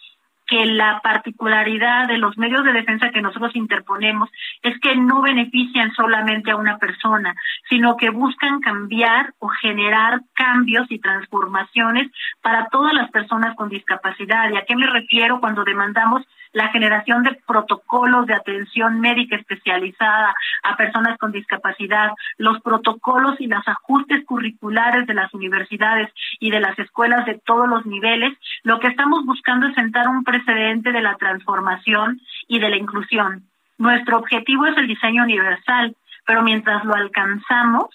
[0.47, 4.29] que la particularidad de los medios de defensa que nosotros interponemos
[4.63, 7.35] es que no benefician solamente a una persona,
[7.69, 14.51] sino que buscan cambiar o generar cambios y transformaciones para todas las personas con discapacidad.
[14.51, 16.23] ¿Y a qué me refiero cuando demandamos
[16.53, 23.47] la generación de protocolos de atención médica especializada a personas con discapacidad, los protocolos y
[23.47, 28.81] los ajustes curriculares de las universidades y de las escuelas de todos los niveles, lo
[28.81, 33.45] que estamos buscando es sentar un precedente de la transformación y de la inclusión.
[33.79, 35.97] Nuestro objetivo es el diseño universal,
[36.27, 37.87] pero mientras lo alcanzamos,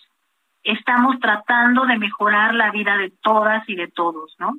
[0.63, 4.57] estamos tratando de mejorar la vida de todas y de todos, ¿no?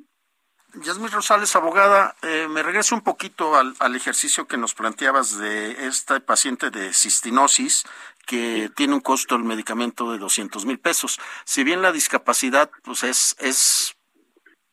[0.75, 6.19] Yasmín Rosales, abogada, eh, me regreso un poquito al, ejercicio que nos planteabas de este
[6.19, 7.85] paciente de cistinosis
[8.27, 11.19] que tiene un costo del medicamento de 200 mil pesos.
[11.43, 13.95] Si bien la discapacidad pues es, es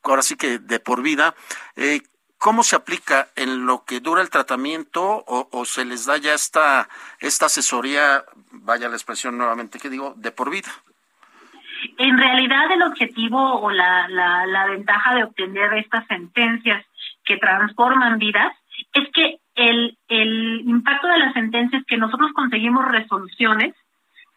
[0.02, 1.34] ahora sí que de por vida,
[1.76, 2.02] eh,
[2.36, 6.34] ¿cómo se aplica en lo que dura el tratamiento o, o, se les da ya
[6.34, 6.90] esta,
[7.20, 10.70] esta asesoría, vaya la expresión nuevamente que digo, de por vida?
[11.98, 16.84] En realidad el objetivo o la, la, ventaja de obtener estas sentencias
[17.24, 18.52] que transforman vidas
[18.92, 23.74] es que el, el impacto de las sentencias es que nosotros conseguimos resoluciones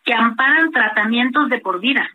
[0.03, 2.09] que amparan tratamientos de por vida.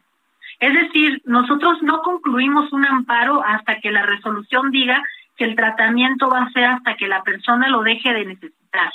[0.61, 5.03] Es decir, nosotros no concluimos un amparo hasta que la resolución diga
[5.37, 8.91] que el tratamiento va a ser hasta que la persona lo deje de necesitar.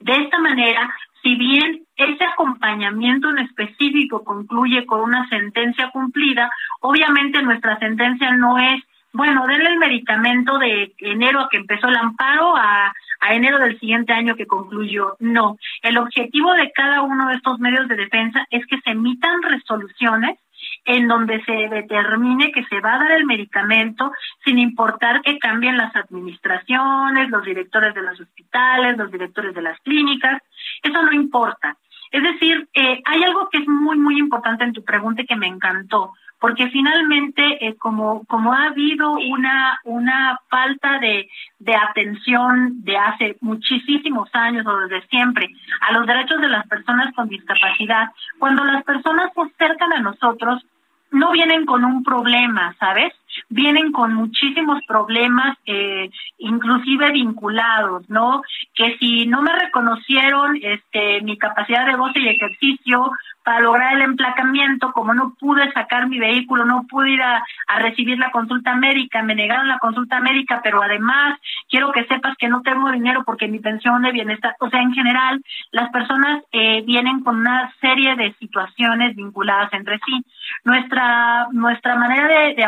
[0.00, 7.42] De esta manera, si bien ese acompañamiento en específico concluye con una sentencia cumplida, obviamente
[7.42, 8.82] nuestra sentencia no es
[9.14, 13.78] bueno, denle el medicamento de enero a que empezó el amparo a, a enero del
[13.78, 15.16] siguiente año que concluyó.
[15.20, 19.42] No, el objetivo de cada uno de estos medios de defensa es que se emitan
[19.42, 20.38] resoluciones
[20.84, 24.12] en donde se determine que se va a dar el medicamento
[24.44, 29.78] sin importar que cambien las administraciones, los directores de los hospitales, los directores de las
[29.80, 30.42] clínicas,
[30.82, 31.76] eso no importa.
[32.10, 35.36] Es decir, eh, hay algo que es muy, muy importante en tu pregunta y que
[35.36, 42.84] me encantó, porque finalmente, eh, como, como ha habido una, una falta de, de atención
[42.84, 45.48] de hace muchísimos años o desde siempre
[45.80, 50.66] a los derechos de las personas con discapacidad, cuando las personas se acercan a nosotros,
[51.12, 53.12] no vienen con un problema, ¿sabes?
[53.48, 58.42] Vienen con muchísimos problemas, eh, inclusive vinculados, ¿no?
[58.74, 63.12] Que si no me reconocieron este, mi capacidad de goce y ejercicio,
[63.44, 67.42] para lograr el emplacamiento, como no pude sacar mi vehículo, no pude ir a,
[67.78, 72.48] recibir la consulta médica, me negaron la consulta médica, pero además quiero que sepas que
[72.48, 76.82] no tengo dinero porque mi pensión de bienestar, o sea, en general, las personas eh,
[76.86, 80.24] vienen con una serie de situaciones vinculadas entre sí.
[80.64, 82.64] Nuestra, nuestra manera de, de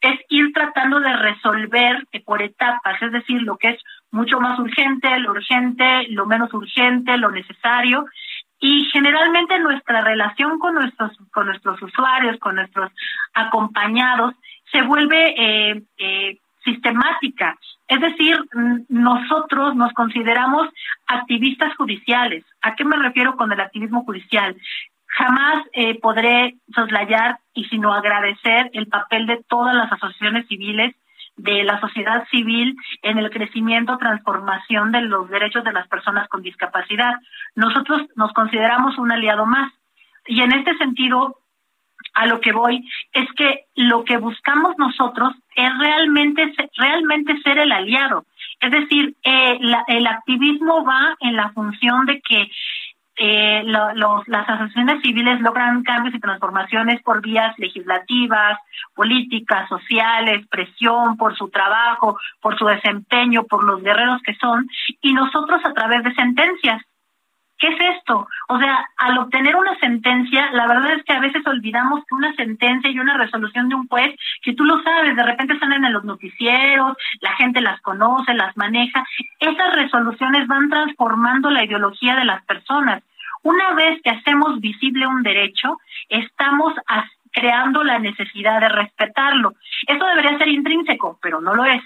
[0.00, 5.18] es ir tratando de resolver por etapas, es decir, lo que es mucho más urgente,
[5.18, 8.04] lo urgente, lo menos urgente, lo necesario,
[8.60, 12.90] y generalmente nuestra relación con nuestros con nuestros usuarios con nuestros
[13.34, 14.34] acompañados
[14.70, 17.58] se vuelve eh, eh, sistemática.
[17.86, 18.38] Es decir
[18.88, 20.68] nosotros nos consideramos
[21.06, 22.44] activistas judiciales.
[22.62, 24.56] A qué me refiero con el activismo judicial
[25.16, 30.94] jamás eh, podré soslayar y sino agradecer el papel de todas las asociaciones civiles
[31.36, 36.42] de la sociedad civil en el crecimiento, transformación de los derechos de las personas con
[36.42, 37.14] discapacidad.
[37.54, 39.72] Nosotros nos consideramos un aliado más.
[40.26, 41.36] Y en este sentido,
[42.14, 47.72] a lo que voy es que lo que buscamos nosotros es realmente, realmente ser el
[47.72, 48.24] aliado.
[48.60, 49.58] Es decir, eh,
[49.88, 52.50] el activismo va en la función de que
[53.16, 58.58] eh, los, las asociaciones civiles logran cambios y transformaciones por vías legislativas,
[58.94, 64.68] políticas, sociales, presión por su trabajo, por su desempeño, por los guerreros que son,
[65.00, 66.82] y nosotros a través de sentencias.
[67.58, 68.26] ¿Qué es esto?
[68.48, 72.34] O sea, al obtener una sentencia, la verdad es que a veces olvidamos que una
[72.34, 75.92] sentencia y una resolución de un juez, que tú lo sabes, de repente salen en
[75.92, 79.04] los noticieros, la gente las conoce, las maneja,
[79.38, 83.02] esas resoluciones van transformando la ideología de las personas.
[83.42, 85.78] Una vez que hacemos visible un derecho,
[86.08, 86.74] estamos
[87.30, 89.54] creando la necesidad de respetarlo.
[89.86, 91.82] Eso debería ser intrínseco, pero no lo es.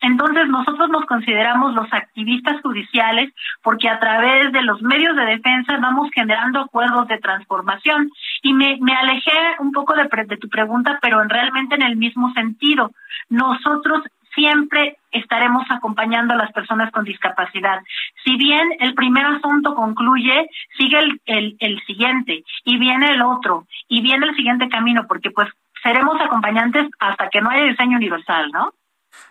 [0.00, 3.32] Entonces nosotros nos consideramos los activistas judiciales
[3.62, 8.10] porque a través de los medios de defensa vamos generando acuerdos de transformación.
[8.42, 12.32] Y me, me alejé un poco de, de tu pregunta, pero realmente en el mismo
[12.32, 12.92] sentido.
[13.28, 17.80] Nosotros siempre estaremos acompañando a las personas con discapacidad.
[18.24, 23.66] Si bien el primer asunto concluye, sigue el, el, el siguiente y viene el otro
[23.88, 25.48] y viene el siguiente camino porque pues
[25.82, 28.72] seremos acompañantes hasta que no haya diseño universal, ¿no?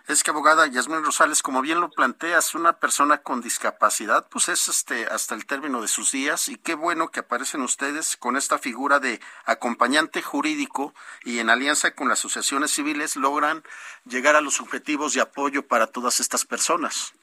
[0.06, 4.68] Es que abogada Yasmín Rosales, como bien lo planteas, una persona con discapacidad, pues es
[4.68, 8.58] este hasta el término de sus días y qué bueno que aparecen ustedes con esta
[8.58, 13.62] figura de acompañante jurídico y en alianza con las asociaciones civiles logran
[14.04, 17.14] llegar a los objetivos de apoyo para todas estas personas.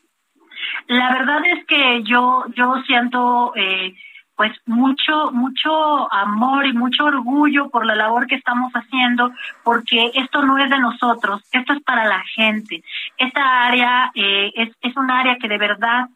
[0.88, 3.96] La verdad es que yo yo siento eh,
[4.36, 9.32] pues mucho, mucho amor y mucho orgullo por la labor que estamos haciendo,
[9.64, 12.84] porque esto no es de nosotros, esto es para la gente.
[13.18, 16.08] Esta área eh, es, es un área que de verdad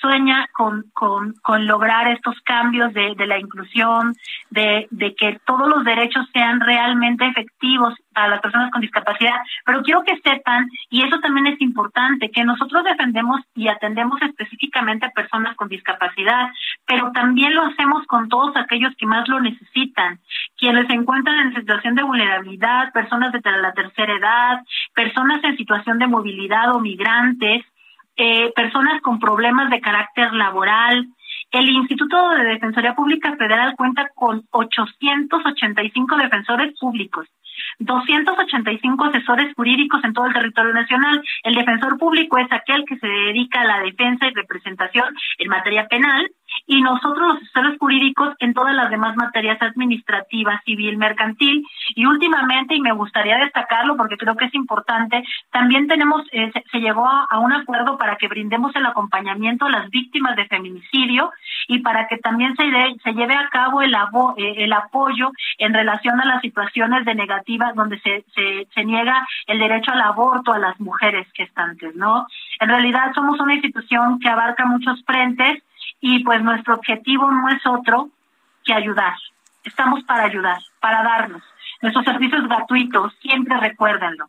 [0.00, 4.14] sueña con, con, con lograr estos cambios de, de la inclusión,
[4.50, 9.36] de, de que todos los derechos sean realmente efectivos para las personas con discapacidad.
[9.64, 15.06] Pero quiero que sepan, y eso también es importante, que nosotros defendemos y atendemos específicamente
[15.06, 16.48] a personas con discapacidad,
[16.86, 20.20] pero también lo hacemos con todos aquellos que más lo necesitan,
[20.56, 24.62] quienes se encuentran en situación de vulnerabilidad, personas de la tercera edad,
[24.94, 27.64] personas en situación de movilidad o migrantes,
[28.16, 31.08] eh, personas con problemas de carácter laboral.
[31.50, 37.26] El Instituto de Defensoría Pública Federal cuenta con 885 defensores públicos.
[37.78, 41.22] 285 asesores jurídicos en todo el territorio nacional.
[41.42, 45.86] El defensor público es aquel que se dedica a la defensa y representación en materia
[45.88, 46.30] penal
[46.66, 52.74] y nosotros los asesores jurídicos en todas las demás materias administrativas, civil, mercantil y últimamente,
[52.74, 57.38] y me gustaría destacarlo porque creo que es importante, también tenemos, eh, se, llegó a,
[57.38, 61.30] un acuerdo para que brindemos el acompañamiento a las víctimas de feminicidio
[61.68, 62.64] y para que también se,
[63.02, 67.74] se lleve a cabo el, eh, el apoyo en relación a las situaciones de negativas
[67.74, 72.26] donde se, se, se niega el derecho al aborto a las mujeres gestantes, ¿no?
[72.60, 75.62] En realidad somos una institución que abarca muchos frentes
[76.02, 78.10] y pues nuestro objetivo no es otro
[78.64, 79.14] que ayudar.
[79.64, 81.42] Estamos para ayudar, para darnos.
[81.80, 84.28] Nuestros servicios gratuitos, siempre recuérdenlo.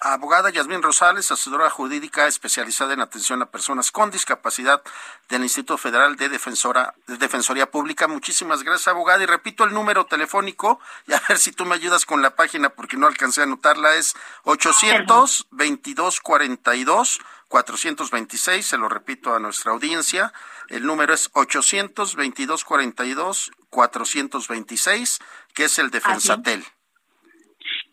[0.00, 4.82] Abogada Yasmín Rosales, asesora jurídica especializada en atención a personas con discapacidad
[5.28, 8.08] del Instituto Federal de, Defensora, de Defensoría Pública.
[8.08, 9.22] Muchísimas gracias, abogada.
[9.22, 12.70] Y repito el número telefónico y a ver si tú me ayudas con la página
[12.70, 13.94] porque no alcancé a anotarla.
[13.94, 18.66] Es 822 42 426.
[18.66, 20.32] Se lo repito a nuestra audiencia.
[20.68, 25.20] El número es 822 42 426,
[25.54, 26.66] que es el Defensatel.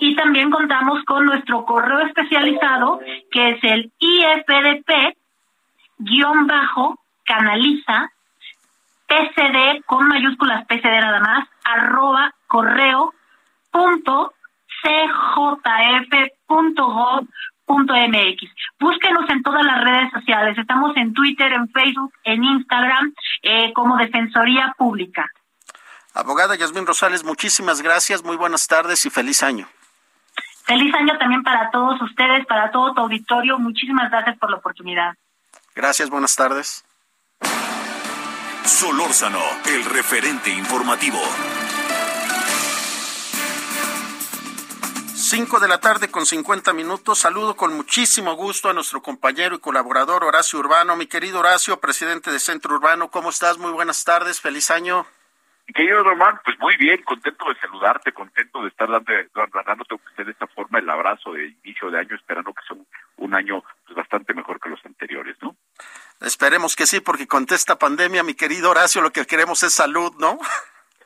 [0.02, 3.00] Y también contamos con nuestro correo especializado,
[3.32, 5.16] que es el IFDP,
[6.00, 8.12] guion bajo, canaliza,
[9.06, 13.14] PCD, con mayúsculas PCD nada más, arroba correo
[13.70, 14.34] punto
[14.82, 15.62] cjf.gov.mx.
[18.80, 20.58] Búsquenos en todas las redes sociales.
[20.58, 25.30] Estamos en Twitter, en Facebook, en Instagram, eh, como Defensoría Pública.
[26.16, 29.68] Abogada Yasmín Rosales, muchísimas gracias, muy buenas tardes y feliz año.
[30.72, 33.60] Feliz año también para todos ustedes, para todo tu auditorio.
[33.60, 35.16] Muchísimas gracias por la oportunidad.
[35.76, 36.86] Gracias, buenas tardes.
[38.64, 41.20] Solórzano, el referente informativo.
[45.14, 47.20] Cinco de la tarde con cincuenta minutos.
[47.20, 50.96] Saludo con muchísimo gusto a nuestro compañero y colaborador Horacio Urbano.
[50.96, 53.58] Mi querido Horacio, presidente de Centro Urbano, ¿cómo estás?
[53.58, 55.06] Muy buenas tardes, feliz año.
[55.74, 59.12] Querido Román, pues muy bien, contento de saludarte, contento de estar dando,
[59.66, 62.78] dándote de esta forma el abrazo de inicio de año, esperando que sea
[63.18, 65.56] un, año pues, bastante mejor que los anteriores, ¿no?
[66.20, 70.14] Esperemos que sí, porque con esta pandemia, mi querido Horacio, lo que queremos es salud,
[70.20, 70.38] ¿no?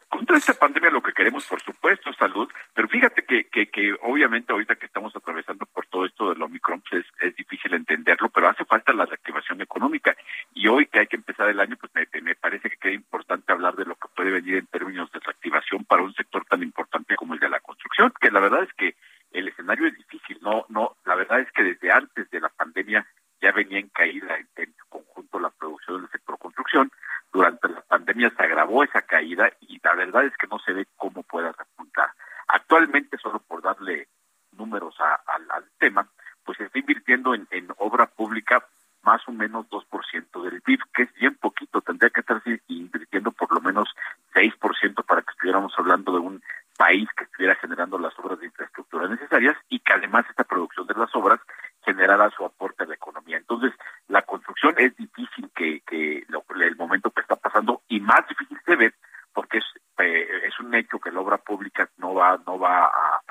[0.10, 3.94] Contra esta pandemia lo que queremos, por supuesto, es salud, pero fíjate que, que, que
[4.04, 8.30] obviamente ahorita que estamos atravesando por todo esto del Omicron, pues es, es difícil entenderlo,
[8.30, 10.16] pero hace falta la reactivación económica.
[10.54, 13.52] Y hoy que hay que empezar el año, pues me, me parece que queda importante
[13.52, 17.16] hablar de lo que puede venir en términos de reactivación para un sector tan importante
[17.16, 18.96] como el de la construcción, que la verdad es que
[19.32, 23.06] el escenario es difícil, no, no, la verdad es que desde antes de la pandemia
[23.42, 26.92] ya venía en caída en, en conjunto la producción del sector construcción,
[27.36, 30.88] durante la pandemia se agravó esa caída y la verdad es que no se ve
[30.96, 32.10] cómo pueda repuntar.
[32.48, 34.08] Actualmente, solo por darle
[34.54, 36.08] números al tema,
[36.46, 38.66] pues se está invirtiendo en, en obra pública
[39.04, 43.54] más o menos 2% del PIB, que es bien poquito, tendría que estarse invirtiendo por
[43.54, 43.90] lo menos
[44.34, 46.42] 6% para que estuviéramos hablando de un
[46.78, 50.96] país que estuviera generando las obras de infraestructura necesarias y que además esta producción de
[50.96, 51.40] las obras
[51.86, 53.38] generara su aporte a la economía.
[53.38, 53.72] Entonces,
[54.08, 58.76] la construcción es difícil que, que el momento que está pasando y más difícil se
[58.76, 58.94] ve
[59.34, 59.66] porque es,
[60.00, 63.22] eh, es un hecho que la obra pública no va no va a,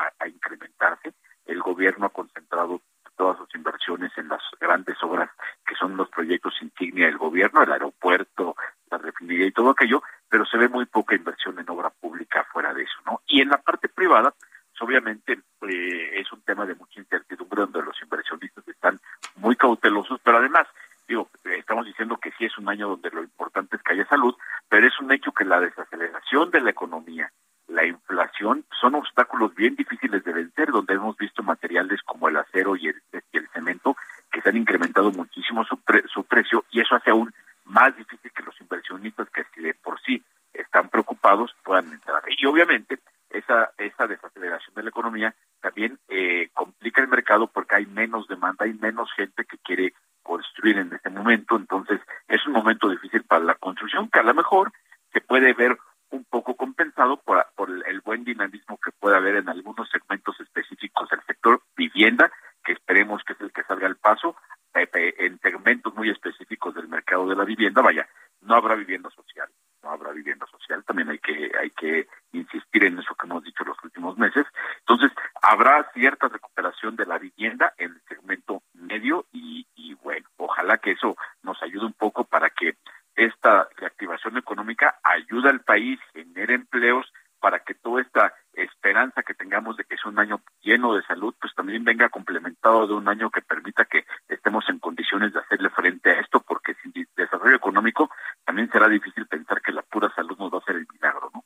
[89.34, 93.08] tengamos de que es un año lleno de salud, pues también venga complementado de un
[93.08, 97.56] año que permita que estemos en condiciones de hacerle frente a esto, porque sin desarrollo
[97.56, 98.10] económico
[98.44, 101.44] también será difícil pensar que la pura salud nos va a hacer el milagro, ¿no?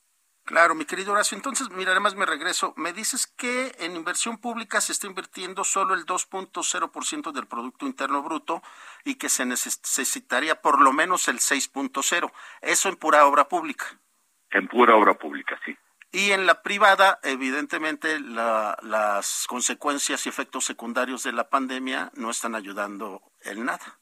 [0.48, 1.36] Claro, mi querido Horacio.
[1.36, 2.72] Entonces, mira, además me regreso.
[2.78, 8.22] Me dices que en inversión pública se está invirtiendo solo el 2.0% del Producto Interno
[8.22, 8.62] Bruto
[9.04, 12.32] y que se necesitaría por lo menos el 6.0%.
[12.62, 13.84] Eso en pura obra pública.
[14.50, 15.76] En pura obra pública, sí.
[16.10, 22.54] Y en la privada, evidentemente, las consecuencias y efectos secundarios de la pandemia no están
[22.54, 23.98] ayudando en nada.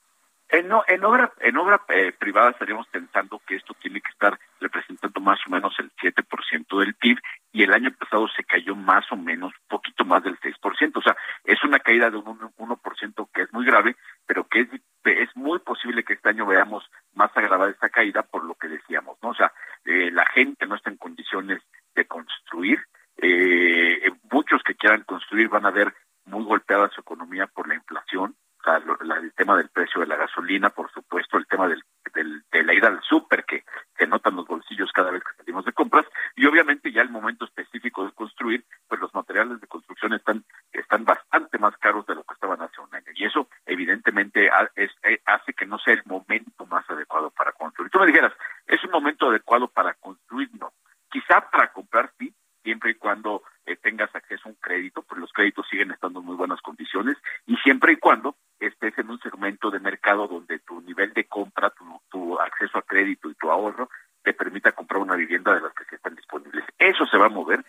[0.49, 5.21] En, en obra, en obra eh, privada estaríamos pensando que esto tiene que estar representando
[5.21, 7.19] más o menos el 7% del PIB
[7.57, 10.93] y el año pasado se cayó más o menos, poquito más del 6%.
[10.95, 13.97] O sea, es una caída de un 1% que es muy grave,
[14.27, 14.69] pero que es,
[15.05, 16.85] es muy posible que este año veamos
[17.15, 19.31] más agravada esta caída por lo que decíamos, ¿no?
[19.31, 19.55] O sea,
[19.87, 21.63] eh, la gente no está en condiciones
[21.95, 22.79] de construir.
[23.17, 25.95] Eh, muchos que quieran construir van a ver
[26.27, 28.37] muy golpeada su economía por la inflación
[28.67, 31.83] el tema del precio de la gasolina, por supuesto, el tema del,
[32.15, 33.65] del de la ida al súper que,
[33.97, 37.45] que notan los bolsillos cada vez que salimos de compras y obviamente ya el momento
[37.45, 42.25] específico de construir, pues los materiales de construcción están están bastante más caros de lo
[42.25, 46.67] que estaban hace un año y eso evidentemente eh, hace que no sea el momento
[46.67, 47.91] más adecuado para construir.
[47.91, 48.33] Tú me dijeras,
[48.67, 50.51] ¿es un momento adecuado para construir?
[50.59, 50.73] No.
[51.11, 52.35] Quizá para comprar sí,
[52.67, 56.27] siempre y cuando eh, tengas acceso a un crédito, pues los créditos siguen estando en
[56.27, 60.81] muy buenas condiciones y siempre y cuando estés en un segmento de mercado donde tu
[60.81, 61.73] nivel de compra,
[62.11, 63.89] tu, acceso a crédito y tu ahorro
[64.25, 66.65] te permita comprar una vivienda de las que están disponibles.
[66.77, 67.65] Eso se va a mover.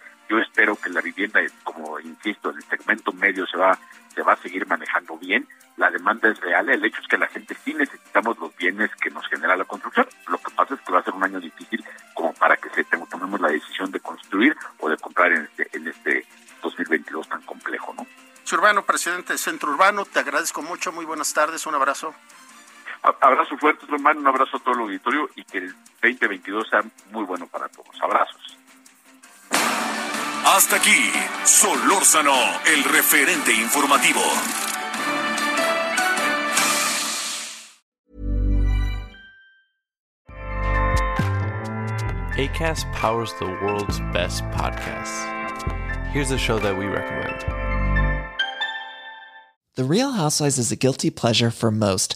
[19.07, 22.13] Presidente de Centro Urbano, te agradezco mucho, muy buenas tardes, un abrazo.
[23.21, 27.23] Abrazo fuerte, hermano, un abrazo a todo el auditorio y que el 2022 sea muy
[27.23, 27.87] bueno para todos.
[28.01, 28.57] Abrazos.
[30.45, 31.09] Hasta aquí,
[31.45, 32.35] Solórzano,
[32.65, 34.19] el referente informativo.
[42.37, 45.23] ACAST powers the world's best podcasts.
[46.11, 47.56] Here's a show that we recommend.
[49.77, 52.15] The Real Housewives is a guilty pleasure for most,